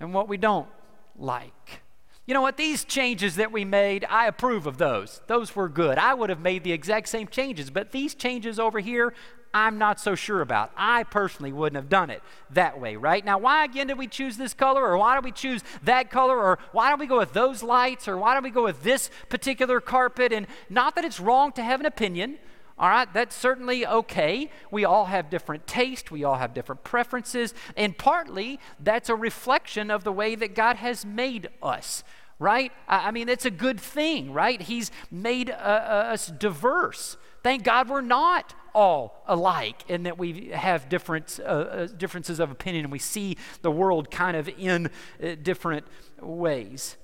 and 0.00 0.12
what 0.12 0.28
we 0.28 0.36
don't 0.36 0.68
like. 1.16 1.82
You 2.26 2.34
know 2.34 2.42
what? 2.42 2.58
These 2.58 2.84
changes 2.84 3.36
that 3.36 3.52
we 3.52 3.64
made, 3.64 4.04
I 4.10 4.26
approve 4.26 4.66
of 4.66 4.76
those. 4.76 5.22
Those 5.28 5.56
were 5.56 5.68
good. 5.68 5.96
I 5.96 6.12
would 6.12 6.28
have 6.28 6.40
made 6.40 6.62
the 6.62 6.72
exact 6.72 7.08
same 7.08 7.26
changes, 7.26 7.70
but 7.70 7.90
these 7.90 8.14
changes 8.14 8.58
over 8.58 8.80
here, 8.80 9.14
I'm 9.54 9.78
not 9.78 9.98
so 9.98 10.14
sure 10.14 10.40
about. 10.40 10.70
I 10.76 11.04
personally 11.04 11.52
wouldn't 11.52 11.76
have 11.76 11.88
done 11.88 12.10
it 12.10 12.22
that 12.50 12.80
way, 12.80 12.96
right? 12.96 13.24
Now, 13.24 13.38
why 13.38 13.64
again 13.64 13.86
did 13.86 13.98
we 13.98 14.06
choose 14.06 14.36
this 14.36 14.54
color, 14.54 14.84
or 14.84 14.96
why 14.98 15.14
did 15.14 15.24
we 15.24 15.32
choose 15.32 15.62
that 15.82 16.10
color, 16.10 16.36
or 16.38 16.58
why 16.72 16.90
don't 16.90 16.98
we 16.98 17.06
go 17.06 17.18
with 17.18 17.32
those 17.32 17.62
lights, 17.62 18.06
or 18.08 18.16
why 18.16 18.34
don't 18.34 18.42
we 18.42 18.50
go 18.50 18.64
with 18.64 18.82
this 18.82 19.10
particular 19.28 19.80
carpet? 19.80 20.32
And 20.32 20.46
not 20.68 20.94
that 20.96 21.04
it's 21.04 21.18
wrong 21.20 21.52
to 21.52 21.62
have 21.62 21.80
an 21.80 21.86
opinion. 21.86 22.38
All 22.78 22.88
right, 22.88 23.12
that's 23.12 23.34
certainly 23.34 23.84
okay. 23.86 24.50
We 24.70 24.84
all 24.84 25.06
have 25.06 25.30
different 25.30 25.66
taste, 25.66 26.10
we 26.12 26.22
all 26.22 26.36
have 26.36 26.54
different 26.54 26.84
preferences, 26.84 27.52
and 27.76 27.98
partly 27.98 28.60
that's 28.78 29.08
a 29.08 29.16
reflection 29.16 29.90
of 29.90 30.04
the 30.04 30.12
way 30.12 30.36
that 30.36 30.54
God 30.54 30.76
has 30.76 31.04
made 31.04 31.48
us. 31.60 32.04
right? 32.38 32.70
I, 32.86 33.10
mean, 33.10 33.28
it's 33.28 33.44
a 33.44 33.50
good 33.50 33.80
thing, 33.80 34.32
right? 34.32 34.60
He's 34.62 34.92
made 35.10 35.50
uh, 35.50 35.54
uh, 35.54 36.12
us 36.12 36.28
diverse. 36.28 37.16
Thank 37.42 37.64
God 37.64 37.88
we're 37.88 38.00
not 38.00 38.54
all 38.74 39.22
alike 39.26 39.84
and 39.88 40.06
that 40.06 40.18
we 40.18 40.48
have 40.48 40.88
different, 40.88 41.40
uh, 41.42 41.48
uh, 41.48 41.86
differences 41.86 42.40
of 42.40 42.50
opinion 42.50 42.84
and 42.86 42.92
we 42.92 42.98
see 42.98 43.36
the 43.62 43.70
world 43.70 44.10
kind 44.10 44.36
of 44.36 44.48
in 44.48 44.90
uh, 45.22 45.34
different 45.42 45.86
ways. 46.20 46.96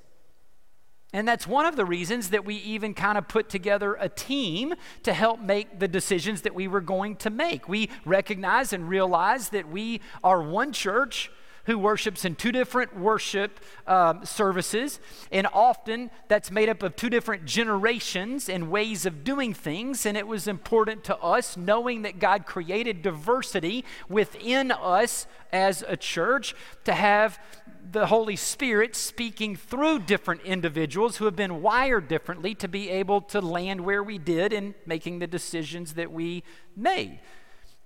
And 1.15 1.29
that's 1.29 1.47
one 1.47 1.65
of 1.65 1.77
the 1.77 1.85
reasons 1.85 2.31
that 2.31 2.45
we 2.45 2.57
even 2.57 2.93
kind 2.93 3.17
of 3.17 3.29
put 3.29 3.49
together 3.49 3.97
a 4.01 4.09
team 4.09 4.75
to 5.05 5.13
help 5.13 5.39
make 5.39 5.79
the 5.79 5.87
decisions 5.87 6.43
that 6.43 6.57
we 6.57 6.67
were 6.67 6.81
going 6.81 7.15
to 7.17 7.31
make. 7.31 7.69
We 7.69 7.89
recognize 8.05 8.73
and 8.73 8.89
realize 8.89 9.51
that 9.51 9.69
we 9.69 10.01
are 10.25 10.43
one 10.43 10.73
church 10.73 11.31
who 11.65 11.79
worships 11.79 12.25
in 12.25 12.35
two 12.35 12.53
different 12.53 12.99
worship 12.99 13.61
um, 13.87 14.25
services, 14.25 15.01
and 15.33 15.47
often 15.53 16.11
that's 16.29 16.51
made 16.51 16.69
up 16.69 16.83
of 16.83 16.97
two 16.97 17.11
different 17.11 17.45
generations 17.45 18.49
and 18.49 18.71
ways 18.71 19.07
of 19.07 19.25
doing 19.25 19.55
things. 19.55 20.07
And 20.07 20.17
it 20.17 20.27
was 20.27 20.47
important 20.47 21.05
to 21.05 21.17
us, 21.19 21.57
knowing 21.57 22.03
that 22.03 22.19
God 22.19 22.47
created 22.47 23.03
diversity 23.03 23.85
within 24.09 24.71
us 24.71 25.27
as 25.53 25.85
a 25.87 25.97
church, 25.97 26.55
to 26.85 26.93
have 26.93 27.39
the 27.93 28.07
Holy 28.07 28.37
Spirit 28.37 28.97
speaking 28.97 29.57
through 29.57 30.01
different 30.01 30.41
individuals 30.43 31.19
who 31.19 31.27
have 31.27 31.37
been 31.37 31.63
wired 31.63 32.09
differently 32.09 32.55
to 32.57 32.69
be 32.69 32.91
able 32.91 33.21
to 33.21 33.41
land 33.41 33.83
where 33.83 34.03
we 34.03 34.19
did 34.19 34.53
and 34.53 34.75
making 34.87 35.19
the 35.19 35.27
decisions 35.27 35.95
that 35.95 36.11
we 36.11 36.43
made. 36.77 37.21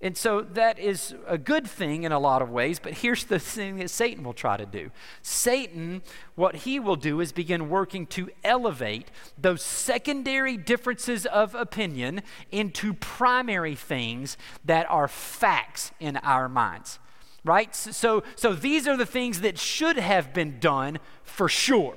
And 0.01 0.15
so 0.15 0.41
that 0.41 0.79
is 0.79 1.13
a 1.27 1.37
good 1.37 1.67
thing 1.67 2.03
in 2.03 2.13
a 2.13 2.19
lot 2.19 2.41
of 2.41 2.49
ways, 2.49 2.79
but 2.79 2.93
here's 2.93 3.25
the 3.25 3.37
thing 3.37 3.77
that 3.77 3.89
Satan 3.89 4.23
will 4.23 4.33
try 4.33 4.55
to 4.55 4.65
do. 4.65 4.91
Satan, 5.21 6.01
what 6.35 6.55
he 6.55 6.79
will 6.79 6.95
do 6.95 7.19
is 7.19 7.33
begin 7.33 7.69
working 7.69 8.07
to 8.07 8.29
elevate 8.45 9.11
those 9.37 9.61
secondary 9.61 10.55
differences 10.55 11.25
of 11.25 11.53
opinion 11.53 12.21
into 12.49 12.93
primary 12.93 13.75
things 13.75 14.37
that 14.63 14.89
are 14.89 15.09
facts 15.09 15.91
in 15.99 16.15
our 16.17 16.47
minds. 16.47 16.99
Right? 17.43 17.75
So, 17.75 18.23
so 18.35 18.53
these 18.53 18.87
are 18.87 18.95
the 18.95 19.05
things 19.05 19.41
that 19.41 19.57
should 19.57 19.97
have 19.97 20.33
been 20.33 20.59
done 20.59 20.99
for 21.23 21.49
sure. 21.49 21.95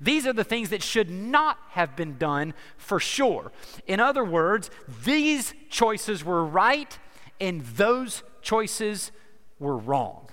These 0.00 0.26
are 0.26 0.32
the 0.32 0.44
things 0.44 0.68
that 0.70 0.82
should 0.82 1.10
not 1.10 1.58
have 1.70 1.96
been 1.96 2.18
done 2.18 2.54
for 2.76 3.00
sure. 3.00 3.52
In 3.86 4.00
other 4.00 4.24
words, 4.24 4.70
these 5.04 5.54
choices 5.70 6.24
were 6.24 6.44
right 6.44 6.98
and 7.40 7.62
those 7.62 8.22
choices 8.42 9.12
were 9.58 9.76
wrong. 9.76 10.28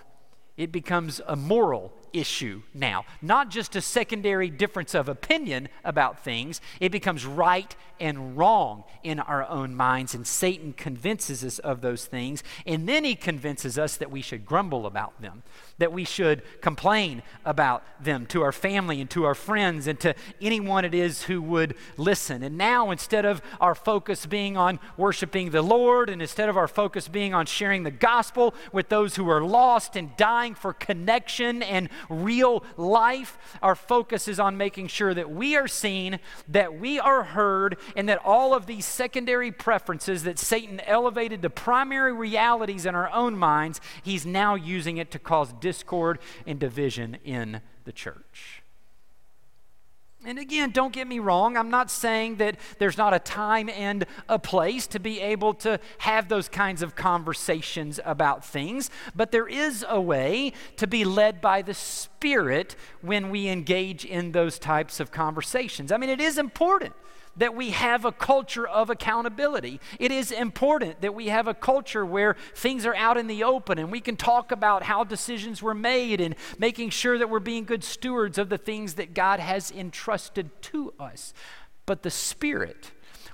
It 0.58 0.72
becomes 0.72 1.20
a 1.28 1.36
moral 1.36 1.92
issue 2.14 2.62
now, 2.74 3.06
not 3.22 3.50
just 3.50 3.76
a 3.76 3.82
secondary 3.82 4.50
difference 4.50 4.96
of 4.96 5.10
opinion 5.10 5.68
about 5.84 6.24
things. 6.24 6.62
It 6.80 6.92
becomes 6.92 7.26
right 7.26 7.76
and 8.00 8.38
wrong 8.38 8.86
in 9.04 9.20
our 9.20 9.48
own 9.48 9.76
minds, 9.76 10.16
and 10.16 10.26
Satan 10.26 10.74
convinces 10.74 11.44
us 11.44 11.60
of 11.60 11.82
those 11.82 12.06
things, 12.06 12.42
and 12.66 12.88
then 12.88 13.04
he 13.04 13.16
convinces 13.16 13.78
us 13.78 13.98
that 13.98 14.12
we 14.12 14.22
should 14.22 14.46
grumble 14.46 14.86
about 14.86 15.22
them 15.22 15.44
that 15.78 15.92
we 15.92 16.06
should 16.06 16.42
complain 16.62 17.22
about 17.44 17.84
them 18.02 18.26
to 18.28 18.42
our 18.42 18.52
family 18.52 19.02
and 19.02 19.10
to 19.10 19.26
our 19.26 19.36
friends 19.36 19.88
and 19.88 20.00
to 20.00 20.16
anyone 20.42 20.86
it 20.86 20.94
is 20.94 21.24
who 21.24 21.42
would 21.42 21.76
listen. 21.98 22.44
And 22.44 22.58
now, 22.58 22.92
instead 22.92 23.26
of 23.26 23.42
our 23.60 23.76
focus 23.76 24.26
being 24.26 24.56
on 24.56 24.80
worshiping 24.96 25.52
the 25.52 25.62
Lord 25.62 26.10
and 26.10 26.22
instead 26.22 26.48
of 26.48 26.56
our 26.56 26.68
focus 26.68 27.08
being 27.08 27.34
on 27.34 27.46
sharing 27.46 27.84
the 27.84 27.92
gospel 27.92 28.54
with 28.72 28.88
those 28.88 29.16
who 29.16 29.30
are 29.30 29.42
lost 29.42 29.96
and 29.98 30.16
dying 30.16 30.56
for 30.56 30.72
connection 30.72 31.62
and 31.62 31.90
real 32.10 32.64
life, 32.78 33.38
our 33.62 33.76
focus 33.76 34.28
is 34.28 34.40
on 34.40 34.56
making 34.58 34.88
sure 34.88 35.14
that 35.14 35.30
we 35.30 35.58
are 35.58 35.68
seen, 35.68 36.20
that 36.48 36.80
we 36.80 37.00
are 37.00 37.24
heard, 37.24 37.78
and 37.98 38.08
that 38.08 38.22
all 38.24 38.54
of 38.54 38.66
these 38.66 38.86
secondary 38.86 39.52
preferences 39.52 40.24
that 40.24 40.40
Satan 40.40 40.80
elevated 40.82 41.42
to 41.42 41.50
primary 41.50 42.14
realities 42.14 42.86
in 42.86 42.96
our 42.96 43.12
own 43.12 43.38
minds, 43.38 43.82
he's 44.04 44.26
now 44.26 44.56
using 44.56 44.98
it 44.98 45.12
to 45.12 45.20
cause 45.20 45.52
discord 45.66 46.20
and 46.46 46.60
division 46.60 47.18
in 47.24 47.60
the 47.86 47.92
church. 47.92 48.62
And 50.24 50.38
again, 50.38 50.70
don't 50.70 50.94
get 50.94 51.08
me 51.08 51.18
wrong, 51.18 51.58
I'm 51.58 51.72
not 51.72 51.90
saying 51.90 52.36
that 52.36 52.58
there's 52.78 53.00
not 53.00 53.16
a 53.16 53.20
time 53.20 53.68
and 53.68 54.06
a 54.30 54.38
place 54.38 54.86
to 54.88 55.00
be 55.00 55.20
able 55.22 55.56
to 55.56 55.80
have 56.00 56.30
those 56.30 56.48
kinds 56.48 56.84
of 56.84 56.96
conversations 56.96 58.00
about 58.06 58.46
things, 58.46 58.92
but 59.16 59.32
there 59.32 59.48
is 59.48 59.84
a 59.90 60.00
way 60.00 60.54
to 60.78 60.86
be 60.86 61.04
led 61.04 61.42
by 61.42 61.64
the 61.64 61.74
Spirit 61.74 62.76
when 63.02 63.32
we 63.32 63.48
engage 63.48 64.06
in 64.06 64.34
those 64.34 64.60
types 64.60 65.00
of 65.00 65.12
conversations. 65.12 65.92
I 65.92 65.98
mean, 65.98 66.12
it 66.12 66.22
is 66.22 66.38
important 66.38 66.94
that 67.38 67.56
we 67.56 67.72
have 67.72 68.06
a 68.06 68.12
culture 68.12 68.68
of 68.68 68.90
accountability. 68.90 69.80
It 70.00 70.12
is 70.12 70.32
important 70.32 71.02
that 71.02 71.14
we 71.14 71.28
have 71.28 71.48
a 71.48 71.54
culture 71.54 72.06
where 72.06 72.36
things 72.54 72.86
are 72.86 72.96
out 72.96 73.18
in 73.18 73.28
the 73.28 73.44
open 73.44 73.78
and 73.78 73.92
we 73.92 74.00
can 74.00 74.16
talk 74.16 74.52
about 74.52 74.84
how 74.84 75.04
decisions 75.04 75.62
were 75.62 75.74
made 75.74 76.22
and 76.22 76.36
making 76.58 76.92
sure 76.92 77.18
that 77.18 77.30
we're 77.30 77.40
being 77.40 77.66
good 77.66 77.84
stewards 77.84 78.38
of 78.38 78.50
the 78.50 78.58
things 78.58 78.96
that 78.96 79.14
God 79.14 79.40
has 79.40 79.72
entrusted 79.72 80.50
to 80.64 80.94
us. 81.00 81.34
But 81.86 82.04
the 82.04 82.12
Spirit 82.12 82.92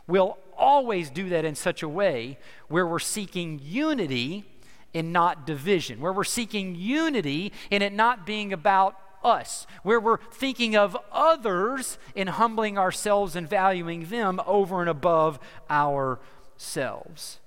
will 0.07 0.37
always 0.57 1.09
do 1.09 1.29
that 1.29 1.45
in 1.45 1.55
such 1.55 1.83
a 1.83 1.89
way 1.89 2.37
where 2.67 2.85
we're 2.85 2.99
seeking 2.99 3.59
unity 3.63 4.45
and 4.93 5.13
not 5.13 5.45
division, 5.45 6.01
where 6.01 6.13
we're 6.13 6.23
seeking 6.23 6.75
unity 6.75 7.53
and 7.71 7.81
it 7.81 7.93
not 7.93 8.25
being 8.25 8.51
about 8.53 8.95
us, 9.23 9.67
where 9.83 9.99
we're 9.99 10.19
thinking 10.31 10.75
of 10.75 10.97
others 11.11 11.97
and 12.15 12.29
humbling 12.29 12.77
ourselves 12.77 13.35
and 13.35 13.49
valuing 13.49 14.05
them 14.05 14.41
over 14.45 14.81
and 14.81 14.89
above 14.89 15.39
ourselves. 15.69 17.39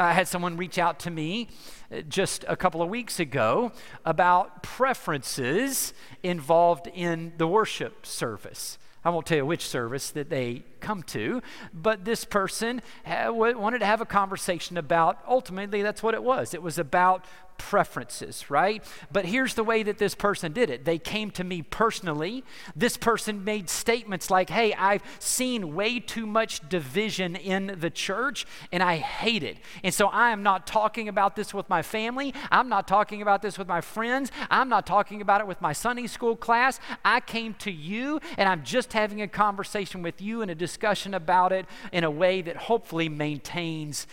I 0.00 0.12
had 0.12 0.28
someone 0.28 0.56
reach 0.56 0.78
out 0.78 1.00
to 1.00 1.10
me 1.10 1.48
uh, 1.92 2.02
just 2.02 2.44
a 2.46 2.56
couple 2.56 2.80
of 2.82 2.88
weeks 2.88 3.18
ago 3.18 3.72
about 4.04 4.62
preferences 4.62 5.92
involved 6.22 6.86
in 6.94 7.32
the 7.36 7.48
worship 7.48 8.06
service. 8.06 8.78
I 9.04 9.10
won't 9.10 9.26
tell 9.26 9.38
you 9.38 9.46
which 9.46 9.66
service 9.66 10.10
that 10.10 10.28
they 10.28 10.62
come 10.80 11.02
to, 11.04 11.42
but 11.72 12.04
this 12.04 12.24
person 12.24 12.82
wanted 13.06 13.78
to 13.78 13.86
have 13.86 14.00
a 14.00 14.06
conversation 14.06 14.76
about 14.76 15.18
ultimately 15.26 15.82
that's 15.82 16.02
what 16.02 16.14
it 16.14 16.22
was. 16.22 16.52
It 16.52 16.62
was 16.62 16.78
about 16.78 17.24
preferences, 17.58 18.48
right? 18.50 18.82
But 19.12 19.26
here's 19.26 19.54
the 19.54 19.64
way 19.64 19.82
that 19.82 19.98
this 19.98 20.14
person 20.14 20.52
did 20.52 20.70
it. 20.70 20.84
They 20.84 20.98
came 20.98 21.30
to 21.32 21.44
me 21.44 21.62
personally. 21.62 22.44
This 22.74 22.96
person 22.96 23.44
made 23.44 23.68
statements 23.68 24.30
like, 24.30 24.48
Hey, 24.48 24.72
I've 24.74 25.02
seen 25.18 25.74
way 25.74 26.00
too 26.00 26.26
much 26.26 26.66
division 26.68 27.36
in 27.36 27.76
the 27.78 27.90
church 27.90 28.46
and 28.72 28.82
I 28.82 28.96
hate 28.96 29.42
it. 29.42 29.58
And 29.82 29.92
so 29.92 30.06
I 30.06 30.30
am 30.30 30.42
not 30.42 30.66
talking 30.66 31.08
about 31.08 31.36
this 31.36 31.52
with 31.52 31.68
my 31.68 31.82
family. 31.82 32.32
I'm 32.50 32.68
not 32.68 32.88
talking 32.88 33.20
about 33.20 33.42
this 33.42 33.58
with 33.58 33.68
my 33.68 33.80
friends. 33.80 34.30
I'm 34.50 34.68
not 34.68 34.86
talking 34.86 35.20
about 35.20 35.40
it 35.40 35.46
with 35.46 35.60
my 35.60 35.72
Sunday 35.72 36.06
school 36.06 36.36
class. 36.36 36.80
I 37.04 37.20
came 37.20 37.54
to 37.54 37.70
you 37.70 38.20
and 38.36 38.48
I'm 38.48 38.62
just 38.62 38.92
having 38.92 39.20
a 39.20 39.28
conversation 39.28 40.02
with 40.02 40.22
you 40.22 40.42
and 40.42 40.50
a 40.50 40.54
discussion 40.54 41.12
about 41.12 41.52
it 41.52 41.66
in 41.92 42.04
a 42.04 42.10
way 42.10 42.40
that 42.42 42.56
hopefully 42.56 43.08
maintains 43.08 44.06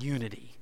unity. 0.00 0.57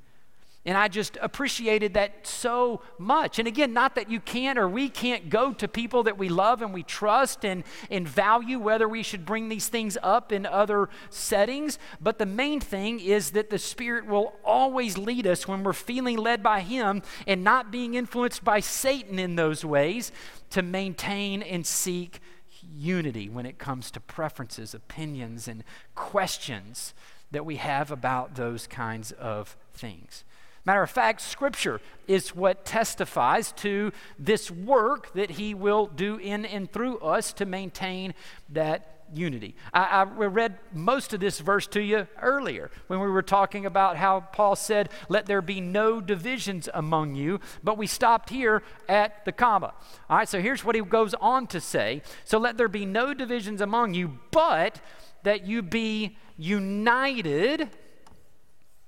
And 0.66 0.76
I 0.76 0.88
just 0.88 1.16
appreciated 1.22 1.94
that 1.94 2.26
so 2.26 2.82
much. 2.98 3.38
And 3.38 3.46
again, 3.46 3.72
not 3.72 3.94
that 3.94 4.10
you 4.10 4.18
can't 4.18 4.58
or 4.58 4.68
we 4.68 4.88
can't 4.88 5.30
go 5.30 5.52
to 5.52 5.68
people 5.68 6.02
that 6.02 6.18
we 6.18 6.28
love 6.28 6.60
and 6.60 6.74
we 6.74 6.82
trust 6.82 7.44
and, 7.44 7.62
and 7.88 8.06
value, 8.06 8.58
whether 8.58 8.88
we 8.88 9.04
should 9.04 9.24
bring 9.24 9.48
these 9.48 9.68
things 9.68 9.96
up 10.02 10.32
in 10.32 10.44
other 10.44 10.88
settings. 11.08 11.78
But 12.00 12.18
the 12.18 12.26
main 12.26 12.58
thing 12.58 12.98
is 12.98 13.30
that 13.30 13.48
the 13.48 13.60
Spirit 13.60 14.06
will 14.06 14.34
always 14.44 14.98
lead 14.98 15.24
us 15.24 15.46
when 15.46 15.62
we're 15.62 15.72
feeling 15.72 16.18
led 16.18 16.42
by 16.42 16.62
Him 16.62 17.00
and 17.28 17.44
not 17.44 17.70
being 17.70 17.94
influenced 17.94 18.42
by 18.42 18.58
Satan 18.58 19.20
in 19.20 19.36
those 19.36 19.64
ways 19.64 20.10
to 20.50 20.62
maintain 20.62 21.42
and 21.44 21.64
seek 21.64 22.18
unity 22.60 23.28
when 23.28 23.46
it 23.46 23.58
comes 23.58 23.92
to 23.92 24.00
preferences, 24.00 24.74
opinions, 24.74 25.46
and 25.46 25.62
questions 25.94 26.92
that 27.30 27.46
we 27.46 27.54
have 27.56 27.92
about 27.92 28.34
those 28.34 28.66
kinds 28.66 29.12
of 29.12 29.56
things. 29.72 30.24
Matter 30.66 30.82
of 30.82 30.90
fact, 30.90 31.20
Scripture 31.20 31.80
is 32.08 32.34
what 32.34 32.64
testifies 32.64 33.52
to 33.52 33.92
this 34.18 34.50
work 34.50 35.14
that 35.14 35.30
He 35.30 35.54
will 35.54 35.86
do 35.86 36.16
in 36.16 36.44
and 36.44 36.70
through 36.70 36.98
us 36.98 37.32
to 37.34 37.46
maintain 37.46 38.14
that 38.48 38.96
unity. 39.14 39.54
I, 39.72 39.84
I, 39.84 40.02
read 40.02 40.58
most 40.72 41.12
of 41.12 41.20
this 41.20 41.38
verse 41.38 41.68
to 41.68 41.80
you 41.80 42.08
earlier 42.20 42.72
when 42.88 42.98
we 42.98 43.06
were 43.06 43.22
talking 43.22 43.64
about 43.64 43.96
how 43.96 44.20
Paul 44.32 44.56
said, 44.56 44.88
Let 45.08 45.26
there 45.26 45.40
be 45.40 45.60
no 45.60 46.00
divisions 46.00 46.68
among 46.74 47.14
you, 47.14 47.38
but 47.62 47.78
we 47.78 47.86
stopped 47.86 48.30
here 48.30 48.64
at 48.88 49.24
the 49.24 49.30
comma. 49.30 49.72
All 50.10 50.16
right, 50.16 50.28
so 50.28 50.40
here's 50.40 50.64
what 50.64 50.74
he 50.74 50.80
goes 50.80 51.14
on 51.14 51.46
to 51.48 51.60
say 51.60 52.02
So 52.24 52.38
let 52.38 52.56
there 52.56 52.66
be 52.66 52.84
no 52.84 53.14
divisions 53.14 53.60
among 53.60 53.94
you, 53.94 54.18
but 54.32 54.80
that 55.22 55.46
you 55.46 55.62
be 55.62 56.16
united 56.36 57.70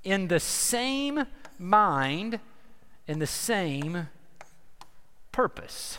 in 0.05 0.29
the 0.29 0.41
same 0.41 1.25
mind 1.59 2.41
and 3.07 3.21
the 3.21 3.27
same 3.27 4.09
purpose. 5.33 5.99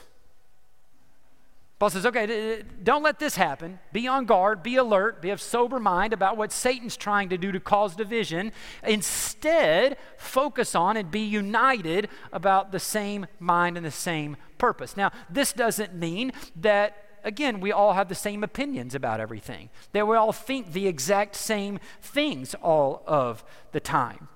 Paul 1.80 1.90
says, 1.90 2.06
okay, 2.06 2.64
don't 2.84 3.04
let 3.04 3.20
this 3.20 3.38
happen. 3.38 3.80
Be 3.94 4.06
on 4.06 4.26
guard, 4.26 4.62
be 4.62 4.76
alert, 4.76 5.22
be 5.22 5.30
of 5.30 5.40
sober 5.40 5.80
mind 5.80 6.12
about 6.12 6.36
what 6.36 6.52
Satan's 6.52 6.98
trying 6.98 7.30
to 7.30 7.38
do 7.38 7.54
to 7.54 7.60
cause 7.62 7.96
division. 7.96 8.52
Instead, 8.84 9.96
focus 10.18 10.76
on 10.76 10.98
and 10.98 11.10
be 11.10 11.22
united 11.22 12.10
about 12.34 12.74
the 12.74 12.82
same 12.82 13.28
mind 13.40 13.78
and 13.78 13.86
the 13.86 13.92
same 13.92 14.36
purpose. 14.58 14.98
Now, 14.98 15.14
this 15.30 15.54
doesn't 15.54 15.96
mean 15.96 16.34
that, 16.58 16.98
again, 17.24 17.62
we 17.62 17.72
all 17.72 17.94
have 17.94 18.10
the 18.10 18.16
same 18.16 18.44
opinions 18.44 18.94
about 18.94 19.22
everything, 19.22 19.70
that 19.94 20.06
we 20.06 20.18
all 20.18 20.34
think 20.34 20.74
the 20.74 20.86
exact 20.86 21.34
same 21.38 21.80
things 22.02 22.56
all 22.56 23.04
of 23.08 23.42
the 23.72 23.80
time, 23.80 24.28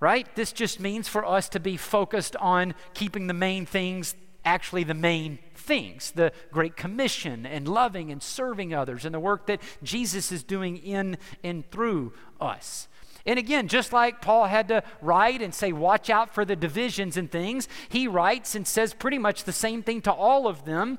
right? 0.00 0.26
This 0.36 0.52
just 0.52 0.80
means 0.80 1.08
for 1.08 1.24
us 1.24 1.48
to 1.50 1.60
be 1.60 1.76
focused 1.76 2.36
on 2.36 2.74
keeping 2.94 3.26
the 3.26 3.34
main 3.34 3.66
things 3.66 4.14
actually 4.46 4.84
the 4.84 4.94
main 4.94 5.38
things 5.54 6.12
the 6.12 6.32
Great 6.52 6.76
Commission 6.76 7.44
and 7.44 7.66
loving 7.66 8.10
and 8.10 8.22
serving 8.22 8.72
others 8.72 9.04
and 9.04 9.14
the 9.14 9.20
work 9.20 9.46
that 9.46 9.60
Jesus 9.82 10.30
is 10.30 10.44
doing 10.44 10.78
in 10.78 11.18
and 11.42 11.68
through 11.70 12.12
us. 12.40 12.88
And 13.26 13.40
again, 13.40 13.66
just 13.66 13.92
like 13.92 14.22
Paul 14.22 14.46
had 14.46 14.68
to 14.68 14.84
write 15.02 15.42
and 15.42 15.52
say, 15.52 15.72
watch 15.72 16.08
out 16.08 16.32
for 16.32 16.44
the 16.44 16.54
divisions 16.54 17.16
and 17.16 17.30
things, 17.30 17.68
he 17.88 18.06
writes 18.06 18.54
and 18.54 18.64
says 18.64 18.94
pretty 18.94 19.18
much 19.18 19.42
the 19.42 19.52
same 19.52 19.82
thing 19.82 20.00
to 20.02 20.12
all 20.12 20.46
of 20.46 20.64
them 20.64 20.98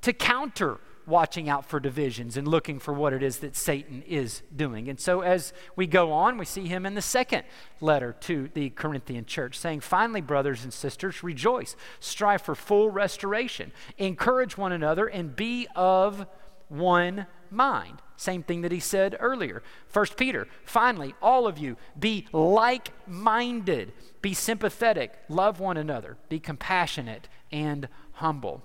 to 0.00 0.14
counter 0.14 0.78
watching 1.08 1.48
out 1.48 1.64
for 1.64 1.80
divisions 1.80 2.36
and 2.36 2.46
looking 2.46 2.78
for 2.78 2.92
what 2.92 3.12
it 3.12 3.22
is 3.22 3.38
that 3.38 3.56
Satan 3.56 4.02
is 4.06 4.42
doing. 4.54 4.88
And 4.88 5.00
so 5.00 5.22
as 5.22 5.52
we 5.74 5.86
go 5.86 6.12
on, 6.12 6.38
we 6.38 6.44
see 6.44 6.66
him 6.66 6.84
in 6.84 6.94
the 6.94 7.02
second 7.02 7.44
letter 7.80 8.14
to 8.20 8.50
the 8.54 8.70
Corinthian 8.70 9.24
church 9.24 9.58
saying, 9.58 9.80
Finally, 9.80 10.20
brothers 10.20 10.64
and 10.64 10.72
sisters, 10.72 11.22
rejoice, 11.22 11.74
strive 11.98 12.42
for 12.42 12.54
full 12.54 12.90
restoration, 12.90 13.72
encourage 13.96 14.58
one 14.58 14.72
another, 14.72 15.06
and 15.06 15.34
be 15.34 15.66
of 15.74 16.26
one 16.68 17.26
mind. 17.50 18.02
Same 18.16 18.42
thing 18.42 18.62
that 18.62 18.72
he 18.72 18.80
said 18.80 19.16
earlier. 19.20 19.62
First 19.86 20.16
Peter, 20.16 20.48
finally, 20.64 21.14
all 21.22 21.46
of 21.46 21.56
you, 21.56 21.76
be 21.98 22.26
like 22.32 22.90
minded, 23.06 23.92
be 24.20 24.34
sympathetic, 24.34 25.16
love 25.28 25.60
one 25.60 25.76
another, 25.76 26.16
be 26.28 26.40
compassionate 26.40 27.28
and 27.52 27.88
humble. 28.14 28.62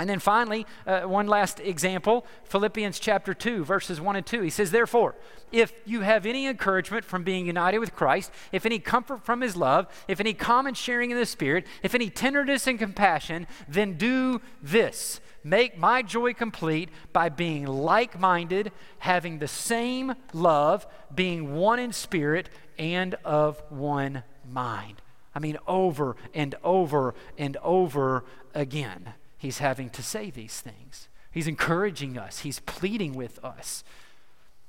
And 0.00 0.10
then 0.10 0.18
finally, 0.18 0.66
uh, 0.88 1.02
one 1.02 1.28
last 1.28 1.60
example 1.60 2.26
Philippians 2.44 2.98
chapter 2.98 3.32
2, 3.32 3.64
verses 3.64 4.00
1 4.00 4.16
and 4.16 4.26
2. 4.26 4.40
He 4.40 4.50
says, 4.50 4.72
Therefore, 4.72 5.14
if 5.52 5.72
you 5.84 6.00
have 6.00 6.26
any 6.26 6.46
encouragement 6.46 7.04
from 7.04 7.22
being 7.22 7.46
united 7.46 7.78
with 7.78 7.94
Christ, 7.94 8.32
if 8.50 8.66
any 8.66 8.80
comfort 8.80 9.24
from 9.24 9.40
his 9.40 9.54
love, 9.54 9.86
if 10.08 10.18
any 10.18 10.34
common 10.34 10.74
sharing 10.74 11.12
in 11.12 11.16
the 11.16 11.26
Spirit, 11.26 11.64
if 11.84 11.94
any 11.94 12.10
tenderness 12.10 12.66
and 12.66 12.76
compassion, 12.76 13.46
then 13.68 13.96
do 13.96 14.40
this. 14.60 15.20
Make 15.44 15.78
my 15.78 16.02
joy 16.02 16.34
complete 16.34 16.88
by 17.12 17.28
being 17.28 17.64
like 17.66 18.18
minded, 18.18 18.72
having 18.98 19.38
the 19.38 19.46
same 19.46 20.14
love, 20.32 20.88
being 21.14 21.54
one 21.54 21.78
in 21.78 21.92
spirit, 21.92 22.48
and 22.78 23.14
of 23.24 23.62
one 23.68 24.24
mind. 24.50 25.02
I 25.34 25.38
mean, 25.38 25.58
over 25.68 26.16
and 26.32 26.54
over 26.64 27.14
and 27.36 27.56
over 27.58 28.24
again 28.54 29.14
he's 29.44 29.58
having 29.58 29.90
to 29.90 30.02
say 30.02 30.30
these 30.30 30.62
things. 30.62 31.08
He's 31.30 31.46
encouraging 31.46 32.16
us, 32.16 32.40
he's 32.40 32.60
pleading 32.60 33.12
with 33.12 33.44
us, 33.44 33.84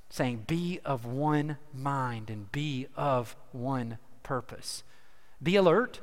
saying, 0.09 0.43
Be 0.47 0.79
of 0.83 1.05
one 1.05 1.57
mind 1.73 2.29
and 2.29 2.51
be 2.51 2.87
of 2.97 3.37
one 3.53 3.99
purpose. 4.21 4.83
Be 5.41 5.55
alert. 5.55 6.01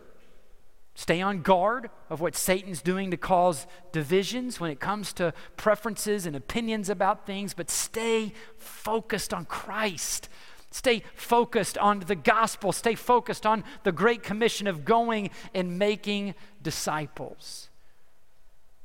Stay 0.94 1.20
on 1.20 1.42
guard 1.42 1.90
of 2.10 2.20
what 2.20 2.36
Satan's 2.36 2.82
doing 2.82 3.10
to 3.10 3.16
cause 3.16 3.66
divisions 3.92 4.60
when 4.60 4.70
it 4.70 4.78
comes 4.78 5.12
to 5.14 5.32
preferences 5.56 6.26
and 6.26 6.36
opinions 6.36 6.88
about 6.88 7.26
things, 7.26 7.54
but 7.54 7.70
stay 7.70 8.32
focused 8.56 9.34
on 9.34 9.44
Christ. 9.46 10.28
Stay 10.70 11.02
focused 11.14 11.76
on 11.78 12.00
the 12.00 12.14
gospel. 12.14 12.72
Stay 12.72 12.94
focused 12.94 13.44
on 13.44 13.64
the 13.84 13.92
great 13.92 14.22
commission 14.22 14.66
of 14.66 14.84
going 14.84 15.30
and 15.54 15.78
making 15.78 16.34
disciples. 16.62 17.68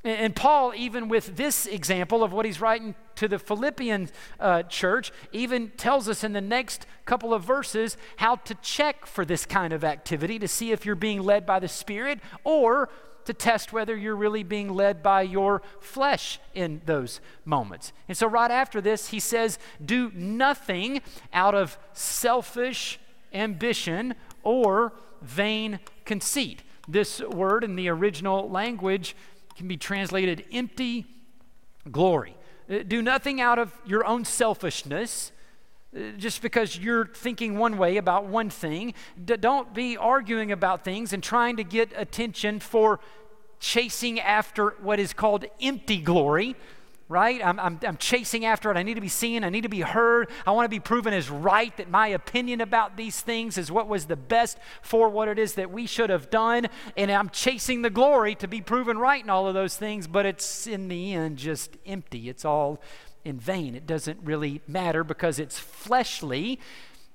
And 0.07 0.33
Paul, 0.33 0.73
even 0.73 1.09
with 1.09 1.35
this 1.35 1.65
example 1.65 2.23
of 2.23 2.31
what 2.31 2.45
he's 2.45 2.61
writing 2.61 2.95
to 3.15 3.27
the 3.27 3.37
Philippian 3.37 4.09
uh, 4.39 4.63
church, 4.63 5.11
even 5.33 5.71
tells 5.71 6.07
us 6.07 6.23
in 6.23 6.31
the 6.31 6.39
next 6.39 6.85
couple 7.05 7.33
of 7.33 7.43
verses 7.43 7.97
how 8.15 8.37
to 8.37 8.55
check 8.55 9.05
for 9.05 9.25
this 9.25 9.45
kind 9.45 9.73
of 9.73 9.83
activity 9.83 10.39
to 10.39 10.47
see 10.47 10.71
if 10.71 10.85
you're 10.85 10.95
being 10.95 11.21
led 11.21 11.45
by 11.45 11.59
the 11.59 11.67
Spirit 11.67 12.19
or 12.45 12.89
to 13.25 13.33
test 13.33 13.73
whether 13.73 13.97
you're 13.97 14.15
really 14.15 14.43
being 14.43 14.69
led 14.69 15.03
by 15.03 15.21
your 15.23 15.61
flesh 15.81 16.39
in 16.53 16.81
those 16.85 17.19
moments. 17.43 17.91
And 18.07 18.15
so, 18.15 18.27
right 18.27 18.49
after 18.51 18.79
this, 18.79 19.09
he 19.09 19.19
says, 19.19 19.59
Do 19.83 20.09
nothing 20.15 21.01
out 21.33 21.53
of 21.53 21.77
selfish 21.91 22.97
ambition 23.33 24.15
or 24.43 24.93
vain 25.21 25.79
conceit. 26.05 26.63
This 26.87 27.19
word 27.19 27.65
in 27.65 27.75
the 27.75 27.89
original 27.89 28.49
language 28.49 29.13
can 29.57 29.67
be 29.67 29.77
translated 29.77 30.45
empty 30.51 31.05
glory. 31.91 32.37
Uh, 32.69 32.79
do 32.87 33.01
nothing 33.01 33.41
out 33.41 33.57
of 33.57 33.73
your 33.85 34.05
own 34.05 34.23
selfishness 34.23 35.31
uh, 35.95 36.11
just 36.17 36.41
because 36.41 36.77
you're 36.77 37.07
thinking 37.07 37.57
one 37.57 37.77
way 37.77 37.97
about 37.97 38.25
one 38.25 38.51
thing. 38.51 38.93
D- 39.23 39.37
don't 39.37 39.73
be 39.73 39.97
arguing 39.97 40.51
about 40.51 40.83
things 40.83 41.11
and 41.11 41.23
trying 41.23 41.57
to 41.57 41.63
get 41.63 41.91
attention 41.95 42.59
for 42.59 42.99
chasing 43.59 44.19
after 44.19 44.75
what 44.81 44.99
is 44.99 45.11
called 45.13 45.45
empty 45.59 45.97
glory 45.97 46.55
right? 47.09 47.39
I'm, 47.43 47.59
I'm, 47.59 47.79
I'm, 47.87 47.97
chasing 47.97 48.43
after 48.43 48.69
it. 48.69 48.77
I 48.77 48.83
need 48.83 48.95
to 48.95 49.01
be 49.01 49.07
seen. 49.07 49.43
I 49.43 49.49
need 49.49 49.61
to 49.61 49.69
be 49.69 49.81
heard. 49.81 50.29
I 50.45 50.51
want 50.51 50.65
to 50.65 50.69
be 50.69 50.79
proven 50.79 51.13
as 51.13 51.29
right 51.29 51.75
that 51.77 51.89
my 51.89 52.07
opinion 52.09 52.59
about 52.59 52.97
these 52.97 53.21
things 53.21 53.57
is 53.57 53.71
what 53.71 53.87
was 53.87 54.05
the 54.05 54.17
best 54.17 54.57
for 54.81 55.07
what 55.07 55.27
it 55.27 55.39
is 55.39 55.53
that 55.53 55.71
we 55.71 55.85
should 55.85 56.09
have 56.09 56.29
done. 56.29 56.67
And 56.97 57.09
I'm 57.09 57.29
chasing 57.29 57.81
the 57.81 57.89
glory 57.89 58.35
to 58.35 58.47
be 58.47 58.61
proven 58.61 58.97
right 58.97 59.23
in 59.23 59.29
all 59.29 59.47
of 59.47 59.53
those 59.53 59.77
things, 59.77 60.05
but 60.05 60.25
it's 60.25 60.67
in 60.67 60.89
the 60.89 61.13
end 61.13 61.37
just 61.37 61.77
empty. 61.85 62.27
It's 62.27 62.43
all 62.43 62.81
in 63.23 63.39
vain. 63.39 63.75
It 63.75 63.87
doesn't 63.87 64.19
really 64.23 64.61
matter 64.67 65.03
because 65.03 65.39
it's 65.39 65.57
fleshly 65.57 66.59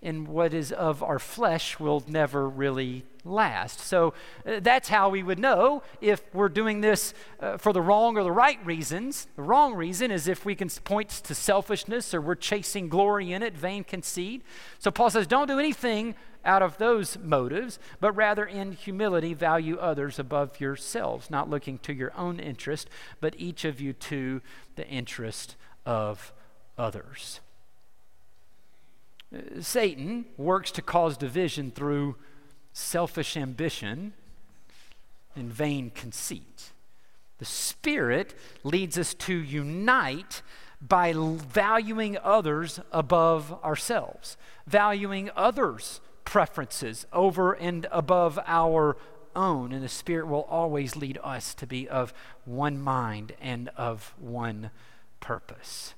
and 0.02 0.26
what 0.26 0.52
is 0.52 0.72
of 0.72 1.02
our 1.02 1.18
flesh 1.18 1.78
will 1.78 2.02
never 2.06 2.48
really 2.48 3.04
last. 3.24 3.80
So 3.80 4.14
uh, 4.44 4.60
that's 4.60 4.88
how 4.88 5.08
we 5.08 5.22
would 5.22 5.38
know 5.38 5.82
if 6.00 6.22
we're 6.34 6.48
doing 6.48 6.80
this 6.80 7.14
uh, 7.40 7.56
for 7.56 7.72
the 7.72 7.80
wrong 7.80 8.18
or 8.18 8.24
the 8.24 8.32
right 8.32 8.64
reasons. 8.66 9.28
The 9.36 9.42
wrong 9.42 9.74
reason 9.74 10.10
is 10.10 10.26
if 10.26 10.44
we 10.44 10.54
can 10.54 10.68
point 10.68 11.10
to 11.10 11.34
selfishness 11.34 12.14
or 12.14 12.20
we're 12.20 12.34
chasing 12.34 12.88
glory 12.88 13.32
in 13.32 13.42
it, 13.42 13.56
vain 13.56 13.84
conceit. 13.84 14.42
So 14.78 14.90
Paul 14.90 15.10
says, 15.10 15.26
don't 15.26 15.46
do 15.46 15.58
anything 15.58 16.14
out 16.44 16.62
of 16.62 16.78
those 16.78 17.16
motives, 17.18 17.78
but 18.00 18.12
rather 18.12 18.44
in 18.44 18.72
humility 18.72 19.34
value 19.34 19.76
others 19.76 20.18
above 20.18 20.60
yourselves, 20.60 21.30
not 21.30 21.48
looking 21.48 21.78
to 21.78 21.92
your 21.92 22.12
own 22.16 22.40
interest, 22.40 22.88
but 23.20 23.36
each 23.38 23.64
of 23.64 23.80
you 23.80 23.92
to 23.92 24.40
the 24.74 24.86
interest 24.88 25.54
of 25.86 26.32
others. 26.76 27.40
Satan 29.60 30.26
works 30.36 30.70
to 30.72 30.82
cause 30.82 31.16
division 31.16 31.70
through 31.70 32.16
selfish 32.72 33.36
ambition 33.36 34.12
and 35.34 35.50
vain 35.50 35.90
conceit. 35.90 36.72
The 37.38 37.44
Spirit 37.44 38.34
leads 38.62 38.98
us 38.98 39.14
to 39.14 39.34
unite 39.34 40.42
by 40.80 41.12
valuing 41.16 42.18
others 42.22 42.80
above 42.90 43.52
ourselves, 43.64 44.36
valuing 44.66 45.30
others' 45.36 46.00
preferences 46.24 47.06
over 47.12 47.52
and 47.52 47.86
above 47.90 48.38
our 48.46 48.96
own. 49.34 49.72
And 49.72 49.82
the 49.82 49.88
Spirit 49.88 50.26
will 50.26 50.42
always 50.42 50.96
lead 50.96 51.18
us 51.22 51.54
to 51.54 51.66
be 51.66 51.88
of 51.88 52.12
one 52.44 52.80
mind 52.80 53.32
and 53.40 53.70
of 53.76 54.14
one 54.18 54.70
purpose. 55.20 55.94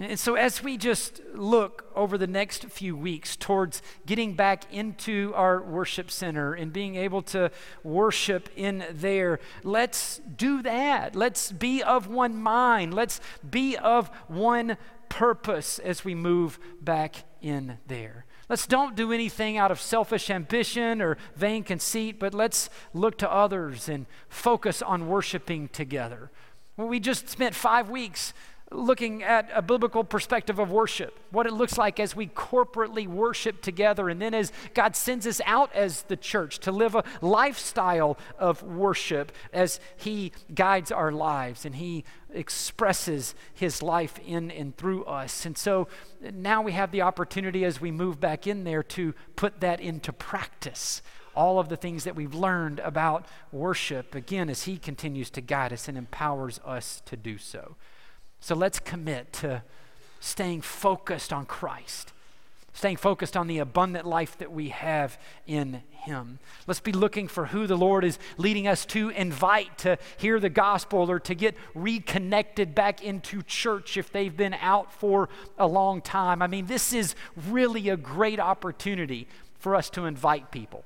And 0.00 0.18
so, 0.18 0.36
as 0.36 0.62
we 0.62 0.76
just 0.76 1.20
look 1.34 1.90
over 1.96 2.16
the 2.16 2.28
next 2.28 2.66
few 2.66 2.96
weeks 2.96 3.34
towards 3.34 3.82
getting 4.06 4.34
back 4.34 4.72
into 4.72 5.32
our 5.34 5.60
worship 5.60 6.08
center 6.08 6.54
and 6.54 6.72
being 6.72 6.94
able 6.94 7.20
to 7.22 7.50
worship 7.82 8.48
in 8.54 8.84
there, 8.92 9.40
let's 9.64 10.20
do 10.36 10.62
that. 10.62 11.16
Let's 11.16 11.50
be 11.50 11.82
of 11.82 12.06
one 12.06 12.36
mind. 12.36 12.94
Let's 12.94 13.20
be 13.48 13.76
of 13.76 14.08
one 14.28 14.76
purpose 15.08 15.80
as 15.80 16.04
we 16.04 16.14
move 16.14 16.60
back 16.80 17.24
in 17.42 17.78
there. 17.88 18.24
Let's 18.48 18.68
don't 18.68 18.94
do 18.94 19.12
anything 19.12 19.58
out 19.58 19.72
of 19.72 19.80
selfish 19.80 20.30
ambition 20.30 21.02
or 21.02 21.18
vain 21.34 21.64
conceit, 21.64 22.20
but 22.20 22.34
let's 22.34 22.70
look 22.94 23.18
to 23.18 23.30
others 23.30 23.88
and 23.88 24.06
focus 24.28 24.80
on 24.80 25.08
worshiping 25.08 25.68
together. 25.68 26.30
Well, 26.76 26.86
we 26.86 27.00
just 27.00 27.28
spent 27.28 27.56
five 27.56 27.90
weeks 27.90 28.32
looking 28.70 29.22
at 29.22 29.48
a 29.54 29.62
biblical 29.62 30.04
perspective 30.04 30.58
of 30.58 30.70
worship, 30.70 31.18
what 31.30 31.46
it 31.46 31.52
looks 31.52 31.78
like 31.78 31.98
as 31.98 32.14
we 32.14 32.26
corporately 32.26 33.06
worship 33.06 33.62
together, 33.62 34.08
and 34.08 34.20
then 34.20 34.34
as 34.34 34.52
God 34.74 34.94
sends 34.94 35.26
us 35.26 35.40
out 35.46 35.74
as 35.74 36.02
the 36.02 36.16
church 36.16 36.58
to 36.60 36.72
live 36.72 36.94
a 36.94 37.04
lifestyle 37.20 38.18
of 38.38 38.62
worship 38.62 39.32
as 39.52 39.80
He 39.96 40.32
guides 40.54 40.92
our 40.92 41.12
lives 41.12 41.64
and 41.64 41.76
He 41.76 42.04
expresses 42.30 43.34
His 43.54 43.82
life 43.82 44.18
in 44.26 44.50
and 44.50 44.76
through 44.76 45.04
us. 45.04 45.46
And 45.46 45.56
so 45.56 45.88
now 46.20 46.60
we 46.60 46.72
have 46.72 46.90
the 46.90 47.02
opportunity 47.02 47.64
as 47.64 47.80
we 47.80 47.90
move 47.90 48.20
back 48.20 48.46
in 48.46 48.64
there 48.64 48.82
to 48.82 49.14
put 49.36 49.60
that 49.60 49.80
into 49.80 50.12
practice 50.12 51.00
all 51.34 51.60
of 51.60 51.68
the 51.68 51.76
things 51.76 52.02
that 52.02 52.16
we've 52.16 52.34
learned 52.34 52.80
about 52.80 53.24
worship, 53.52 54.16
again, 54.16 54.50
as 54.50 54.64
He 54.64 54.76
continues 54.76 55.30
to 55.30 55.40
guide 55.40 55.72
us 55.72 55.86
and 55.86 55.96
empowers 55.96 56.58
us 56.64 57.00
to 57.06 57.16
do 57.16 57.38
so. 57.38 57.76
So 58.40 58.54
let's 58.54 58.78
commit 58.78 59.32
to 59.34 59.62
staying 60.20 60.62
focused 60.62 61.32
on 61.32 61.46
Christ, 61.46 62.12
staying 62.72 62.96
focused 62.96 63.36
on 63.36 63.46
the 63.46 63.58
abundant 63.58 64.06
life 64.06 64.38
that 64.38 64.52
we 64.52 64.68
have 64.70 65.18
in 65.46 65.82
Him. 65.90 66.38
Let's 66.66 66.80
be 66.80 66.92
looking 66.92 67.28
for 67.28 67.46
who 67.46 67.66
the 67.66 67.76
Lord 67.76 68.04
is 68.04 68.18
leading 68.36 68.66
us 68.66 68.84
to 68.86 69.10
invite 69.10 69.78
to 69.78 69.98
hear 70.16 70.40
the 70.40 70.48
gospel 70.48 71.10
or 71.10 71.20
to 71.20 71.34
get 71.34 71.56
reconnected 71.74 72.74
back 72.74 73.02
into 73.02 73.42
church 73.42 73.96
if 73.96 74.12
they've 74.12 74.36
been 74.36 74.54
out 74.54 74.92
for 74.92 75.28
a 75.58 75.66
long 75.66 76.00
time. 76.00 76.40
I 76.40 76.46
mean, 76.46 76.66
this 76.66 76.92
is 76.92 77.14
really 77.48 77.88
a 77.88 77.96
great 77.96 78.40
opportunity 78.40 79.28
for 79.58 79.74
us 79.74 79.90
to 79.90 80.04
invite 80.04 80.50
people. 80.50 80.84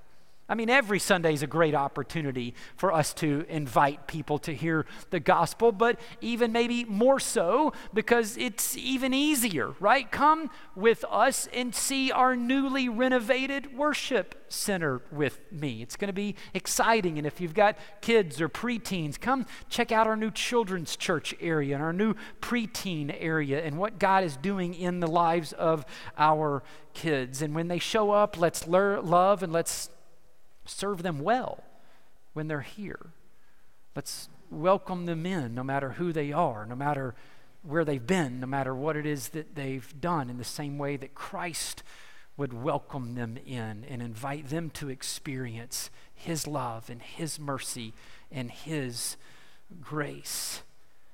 I 0.53 0.55
mean, 0.55 0.69
every 0.69 0.99
Sunday 0.99 1.33
is 1.33 1.43
a 1.43 1.47
great 1.47 1.75
opportunity 1.75 2.53
for 2.77 2.93
us 2.93 3.15
to 3.15 3.47
invite 3.49 4.07
people 4.07 4.39
to 4.41 4.53
hear 4.53 4.85
the 5.09 5.19
gospel, 5.19 5.73
but 5.73 5.99
even 6.21 6.53
maybe 6.53 6.85
more 6.85 7.19
so 7.19 7.73
because 7.95 8.37
it's 8.37 8.77
even 8.77 9.15
easier, 9.15 9.71
right? 9.81 10.13
Come 10.13 10.51
with 10.77 11.07
us 11.11 11.49
and 11.55 11.75
see 11.75 12.13
our 12.13 12.37
newly 12.37 12.87
renovated 12.91 13.75
worship 13.75 14.45
center 14.51 15.01
with 15.11 15.41
me. 15.51 15.81
It's 15.81 15.97
going 15.97 16.09
to 16.09 16.13
be 16.13 16.35
exciting. 16.53 17.17
And 17.17 17.27
if 17.27 17.41
you've 17.41 17.55
got 17.55 17.79
kids 18.03 18.39
or 18.39 18.51
preteens, 18.51 19.19
come 19.19 19.47
check 19.71 19.91
out 19.91 20.07
our 20.07 20.17
new 20.17 20.31
children's 20.31 20.97
church 20.97 21.35
area 21.41 21.77
and 21.77 21.83
our 21.83 21.95
new 21.95 22.13
preteen 22.43 23.17
area 23.19 23.65
and 23.65 23.79
what 23.79 23.99
God 23.99 24.23
is 24.23 24.37
doing 24.37 24.75
in 24.75 25.01
the 25.01 25.07
lives 25.07 25.55
of 25.55 25.87
our 26.19 26.63
kids. 26.93 27.41
And 27.41 27.55
when 27.55 27.69
they 27.69 27.79
show 27.79 28.11
up, 28.11 28.39
let's 28.39 28.67
love 28.67 29.43
and 29.43 29.51
let's 29.51 29.89
serve 30.65 31.03
them 31.03 31.21
well 31.21 31.63
when 32.33 32.49
they're 32.49 32.61
here. 32.61 33.11
Let's 33.95 34.29
welcome 34.51 35.07
them 35.07 35.27
in, 35.27 35.55
no 35.55 35.63
matter 35.63 35.91
who 35.91 36.13
they 36.13 36.33
are, 36.33 36.67
no 36.67 36.75
matter 36.75 37.15
where 37.63 37.85
they've 37.85 38.07
been, 38.07 38.41
no 38.41 38.47
matter 38.47 38.75
what 38.75 38.97
it 38.97 39.07
is 39.07 39.31
that 39.31 39.55
they've 39.55 40.01
done, 40.01 40.29
in 40.31 40.39
the 40.39 40.45
same 40.45 40.79
way 40.79 40.97
that 40.97 41.15
Christ 41.15 41.83
would 42.37 42.53
welcome 42.53 43.15
them 43.15 43.39
in 43.47 43.85
and 43.89 44.03
invite 44.03 44.49
them 44.49 44.71
to 44.71 44.89
experience 44.89 45.91
His 46.15 46.47
love 46.47 46.89
and 46.91 47.03
His 47.03 47.39
mercy 47.39 47.93
and 48.31 48.51
His 48.51 49.17
grace. 49.81 50.63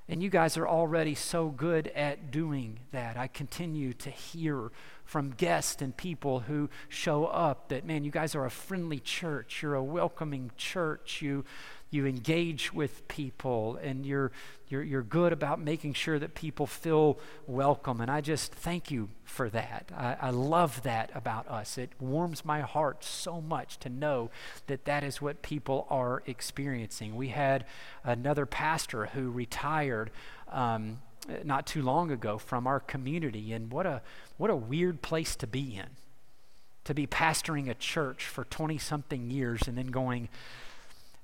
And 0.07 0.23
you 0.23 0.29
guys 0.29 0.57
are 0.57 0.67
already 0.67 1.13
so 1.13 1.49
good 1.49 1.87
at 1.89 2.31
doing 2.31 2.79
that. 2.91 3.15
I 3.15 3.27
continue 3.27 3.93
to 3.93 4.09
hear 4.09 4.71
from 5.09 5.31
guests 5.31 5.81
and 5.81 5.97
people 5.97 6.41
who 6.41 6.69
show 6.87 7.25
up 7.25 7.69
that, 7.69 7.83
man, 7.83 8.03
you 8.03 8.11
guys 8.11 8.35
are 8.35 8.45
a 8.45 8.51
friendly 8.51 8.99
church. 8.99 9.63
You're 9.63 9.73
a 9.73 9.83
welcoming 9.83 10.51
church. 10.55 11.19
You, 11.19 11.45
you 11.89 12.05
engage 12.05 12.71
with 12.75 13.07
people 13.07 13.79
and 13.81 14.05
you're, 14.05 14.31
you're, 14.67 14.83
you're 14.83 15.01
good 15.01 15.33
about 15.33 15.59
making 15.59 15.93
sure 15.93 16.19
that 16.19 16.35
people 16.35 16.67
feel 16.67 17.17
welcome. 17.47 18.01
And 18.01 18.11
I 18.11 18.21
just 18.21 18.53
thank 18.53 18.91
you 18.91 19.09
for 19.23 19.49
that. 19.49 19.91
I, 19.97 20.15
I 20.21 20.29
love 20.29 20.83
that 20.83 21.09
about 21.15 21.47
us. 21.47 21.79
It 21.79 21.89
warms 21.99 22.45
my 22.45 22.61
heart 22.61 23.03
so 23.03 23.41
much 23.41 23.79
to 23.79 23.89
know 23.89 24.29
that 24.67 24.85
that 24.85 25.03
is 25.03 25.19
what 25.19 25.41
people 25.41 25.87
are 25.89 26.21
experiencing. 26.27 27.15
We 27.15 27.29
had 27.29 27.65
another 28.03 28.45
pastor 28.45 29.07
who 29.07 29.31
retired. 29.31 30.11
Um, 30.51 30.99
not 31.43 31.65
too 31.65 31.81
long 31.81 32.11
ago 32.11 32.37
from 32.37 32.67
our 32.67 32.79
community, 32.79 33.53
and 33.53 33.71
what 33.71 33.85
a 33.85 34.01
what 34.37 34.49
a 34.49 34.55
weird 34.55 35.01
place 35.01 35.35
to 35.37 35.47
be 35.47 35.75
in. 35.75 35.87
To 36.85 36.93
be 36.93 37.05
pastoring 37.05 37.69
a 37.69 37.75
church 37.75 38.25
for 38.25 38.45
20 38.45 38.77
something 38.77 39.29
years 39.29 39.67
and 39.67 39.77
then 39.77 39.87
going, 39.87 40.29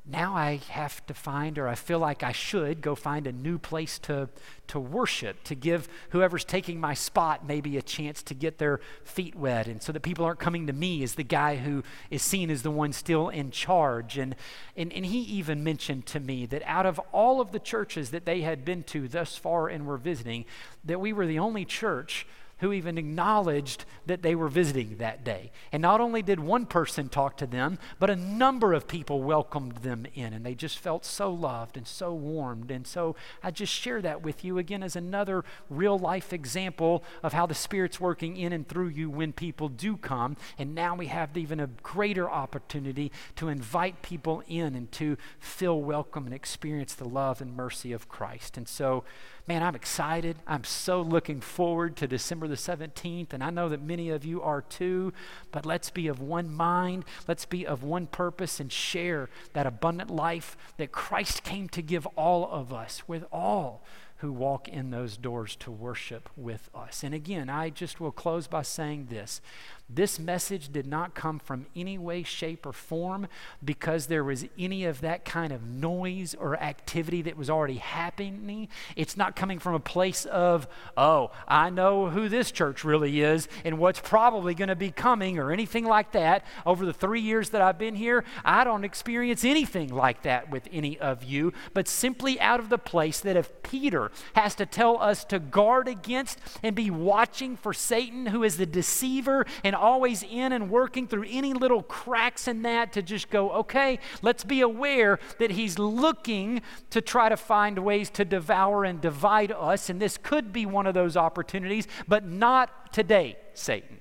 now 0.07 0.35
I 0.35 0.59
have 0.69 1.03
to 1.07 1.15
find, 1.15 1.57
or 1.57 1.67
I 1.67 1.73
feel 1.73 1.97
like 1.97 2.21
I 2.21 2.31
should 2.31 2.81
go 2.81 2.93
find 2.93 3.25
a 3.25 3.31
new 3.31 3.57
place 3.57 3.97
to, 3.99 4.29
to 4.67 4.79
worship, 4.79 5.43
to 5.45 5.55
give 5.55 5.89
whoever's 6.09 6.45
taking 6.45 6.79
my 6.79 6.93
spot 6.93 7.47
maybe 7.47 7.75
a 7.75 7.81
chance 7.81 8.21
to 8.23 8.35
get 8.35 8.59
their 8.59 8.79
feet 9.03 9.35
wet, 9.35 9.67
and 9.67 9.81
so 9.81 9.91
that 9.91 10.01
people 10.01 10.23
aren't 10.23 10.39
coming 10.39 10.67
to 10.67 10.73
me 10.73 11.01
as 11.01 11.15
the 11.15 11.23
guy 11.23 11.55
who 11.55 11.83
is 12.11 12.21
seen 12.21 12.51
as 12.51 12.61
the 12.61 12.69
one 12.69 12.93
still 12.93 13.29
in 13.29 13.49
charge. 13.49 14.19
And, 14.19 14.35
and, 14.77 14.93
and 14.93 15.07
he 15.07 15.21
even 15.21 15.63
mentioned 15.63 16.05
to 16.07 16.19
me 16.19 16.45
that 16.45 16.61
out 16.65 16.85
of 16.85 16.99
all 17.11 17.41
of 17.41 17.51
the 17.51 17.59
churches 17.59 18.11
that 18.11 18.25
they 18.25 18.41
had 18.41 18.63
been 18.63 18.83
to 18.83 19.07
thus 19.07 19.35
far 19.35 19.67
and 19.69 19.87
were 19.87 19.97
visiting, 19.97 20.45
that 20.83 20.99
we 20.99 21.13
were 21.13 21.25
the 21.25 21.39
only 21.39 21.65
church 21.65 22.27
who 22.59 22.71
even 22.71 22.97
acknowledged 22.97 23.85
that 24.05 24.21
they 24.21 24.35
were 24.35 24.47
visiting 24.47 24.97
that 24.97 25.23
day. 25.23 25.51
And 25.71 25.81
not 25.81 25.99
only 25.99 26.21
did 26.21 26.39
one 26.39 26.65
person 26.65 27.09
talk 27.09 27.37
to 27.37 27.45
them, 27.45 27.77
but 27.99 28.09
a 28.09 28.15
number 28.15 28.73
of 28.73 28.87
people 28.87 29.21
welcomed 29.21 29.77
them 29.77 30.05
in, 30.13 30.33
and 30.33 30.45
they 30.45 30.55
just 30.55 30.79
felt 30.79 31.05
so 31.05 31.31
loved 31.31 31.75
and 31.75 31.87
so 31.87 32.13
warmed. 32.13 32.71
And 32.71 32.87
so 32.87 33.15
I 33.43 33.51
just 33.51 33.73
share 33.73 34.01
that 34.01 34.21
with 34.21 34.45
you 34.45 34.57
again 34.57 34.83
as 34.83 34.95
another 34.95 35.43
real 35.69 35.97
life 35.97 36.31
example 36.31 37.03
of 37.23 37.33
how 37.33 37.45
the 37.45 37.53
Spirit's 37.53 37.99
working 37.99 38.37
in 38.37 38.53
and 38.53 38.67
through 38.67 38.89
you 38.89 39.09
when 39.09 39.33
people 39.33 39.67
do 39.67 39.97
come. 39.97 40.37
And 40.57 40.73
now 40.73 40.95
we 40.95 41.07
have 41.07 41.35
even 41.37 41.59
a 41.59 41.67
greater 41.83 42.29
opportunity 42.29 43.11
to 43.35 43.49
invite 43.49 44.01
people 44.01 44.43
in 44.47 44.75
and 44.75 44.91
to 44.93 45.17
feel 45.39 45.81
welcome 45.81 46.25
and 46.25 46.33
experience 46.33 46.93
the 46.93 47.05
love 47.07 47.41
and 47.41 47.55
mercy 47.55 47.91
of 47.91 48.07
Christ. 48.07 48.57
And 48.57 48.67
so, 48.67 49.03
man, 49.47 49.61
I'm 49.61 49.75
excited. 49.75 50.37
I'm 50.47 50.63
so 50.63 51.01
looking 51.01 51.39
forward 51.39 51.95
to 51.97 52.07
December 52.07 52.47
the 52.47 52.55
17th, 52.55 53.33
and 53.33 53.43
I 53.43 53.49
know 53.49 53.69
that 53.69 53.81
many 53.81 54.09
of 54.09 54.25
you 54.25 54.41
are 54.41 54.61
too. 54.61 55.13
But 55.51 55.65
let's 55.65 55.89
be 55.89 56.07
of 56.07 56.19
one 56.19 56.53
mind, 56.53 57.05
let's 57.27 57.45
be 57.45 57.65
of 57.65 57.83
one 57.83 58.07
purpose, 58.07 58.59
and 58.59 58.71
share 58.71 59.29
that 59.53 59.67
abundant 59.67 60.09
life 60.09 60.57
that 60.77 60.91
Christ 60.91 61.43
came 61.43 61.69
to 61.69 61.81
give 61.81 62.07
all 62.15 62.49
of 62.49 62.73
us 62.73 63.07
with 63.07 63.25
all 63.31 63.83
who 64.19 64.31
walk 64.31 64.67
in 64.67 64.91
those 64.91 65.17
doors 65.17 65.55
to 65.57 65.69
worship 65.69 66.29
with 66.37 66.69
us. 66.73 67.03
And 67.03 67.13
again, 67.13 67.49
I 67.49 67.69
just 67.69 67.99
will 67.99 68.11
close 68.11 68.47
by 68.47 68.61
saying 68.61 69.07
this 69.09 69.41
this 69.87 70.17
message 70.19 70.71
did 70.71 70.87
not 70.87 71.13
come 71.13 71.37
from 71.37 71.67
any 71.75 71.97
way, 71.97 72.23
shape, 72.23 72.65
or 72.65 72.73
form 72.73 73.27
because 73.63 74.07
there 74.07 74.23
was 74.23 74.45
any 74.57 74.83
of 74.83 75.01
that 75.01 75.25
kind 75.25 75.53
of 75.53 75.63
noise 75.63 76.33
or 76.33 76.57
activity 76.57 77.21
that 77.21 77.37
was 77.37 77.51
already 77.51 77.75
happening. 77.75 78.67
It's 78.95 79.15
not 79.15 79.35
coming 79.35 79.59
from 79.59 79.75
a 79.75 79.79
place 79.79 80.25
of, 80.25 80.67
oh, 80.97 81.29
I 81.47 81.69
know 81.69 82.09
who 82.09 82.29
this 82.29 82.51
church 82.51 82.83
really 82.83 83.21
is 83.21 83.47
and 83.63 83.77
what's 83.77 83.99
probably 83.99 84.55
going 84.55 84.69
to 84.69 84.75
be 84.75 84.89
coming 84.89 85.37
or 85.37 85.51
anything 85.51 85.85
like 85.85 86.13
that. 86.13 86.43
Over 86.65 86.83
the 86.83 86.93
three 86.93 87.21
years 87.21 87.51
that 87.51 87.61
I've 87.61 87.77
been 87.77 87.95
here, 87.95 88.25
I 88.43 88.63
don't 88.63 88.85
experience 88.85 89.45
anything 89.45 89.93
like 89.93 90.23
that 90.23 90.49
with 90.49 90.67
any 90.71 90.97
of 90.97 91.23
you, 91.23 91.53
but 91.75 91.87
simply 91.87 92.39
out 92.39 92.59
of 92.59 92.69
the 92.69 92.79
place 92.79 93.19
that 93.19 93.37
if 93.37 93.61
Peter 93.61 94.11
has 94.33 94.55
to 94.55 94.65
tell 94.65 94.99
us 94.99 95.23
to 95.25 95.37
guard 95.37 95.87
against 95.87 96.39
and 96.63 96.75
be 96.75 96.89
watching 96.89 97.55
for 97.55 97.71
Satan, 97.71 98.27
who 98.27 98.43
is 98.43 98.57
the 98.57 98.65
deceiver 98.65 99.45
and 99.63 99.74
and 99.75 99.83
always 99.83 100.23
in 100.23 100.53
and 100.53 100.69
working 100.69 101.05
through 101.05 101.25
any 101.29 101.53
little 101.53 101.83
cracks 101.83 102.47
in 102.47 102.61
that 102.61 102.93
to 102.93 103.01
just 103.01 103.29
go, 103.29 103.51
okay, 103.51 103.99
let's 104.21 104.45
be 104.45 104.61
aware 104.61 105.19
that 105.37 105.51
he's 105.51 105.77
looking 105.77 106.61
to 106.89 107.01
try 107.01 107.27
to 107.27 107.35
find 107.35 107.79
ways 107.79 108.09
to 108.11 108.23
devour 108.23 108.85
and 108.85 109.01
divide 109.01 109.51
us. 109.51 109.89
And 109.89 110.01
this 110.01 110.17
could 110.17 110.53
be 110.53 110.65
one 110.65 110.87
of 110.87 110.93
those 110.93 111.17
opportunities, 111.17 111.87
but 112.07 112.25
not 112.25 112.93
today, 112.93 113.37
Satan. 113.53 113.99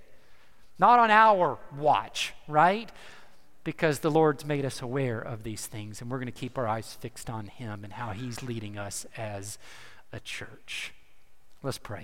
Not 0.78 1.00
on 1.00 1.10
our 1.10 1.58
watch, 1.76 2.34
right? 2.46 2.90
Because 3.64 3.98
the 3.98 4.10
Lord's 4.10 4.44
made 4.44 4.64
us 4.64 4.80
aware 4.80 5.18
of 5.18 5.42
these 5.42 5.66
things, 5.66 6.00
and 6.00 6.10
we're 6.10 6.18
going 6.18 6.26
to 6.26 6.32
keep 6.32 6.56
our 6.56 6.68
eyes 6.68 6.96
fixed 7.00 7.28
on 7.28 7.46
Him 7.46 7.82
and 7.82 7.92
how 7.92 8.10
He's 8.10 8.42
leading 8.42 8.78
us 8.78 9.06
as 9.16 9.58
a 10.12 10.20
church. 10.20 10.92
Let's 11.62 11.78
pray. 11.78 11.92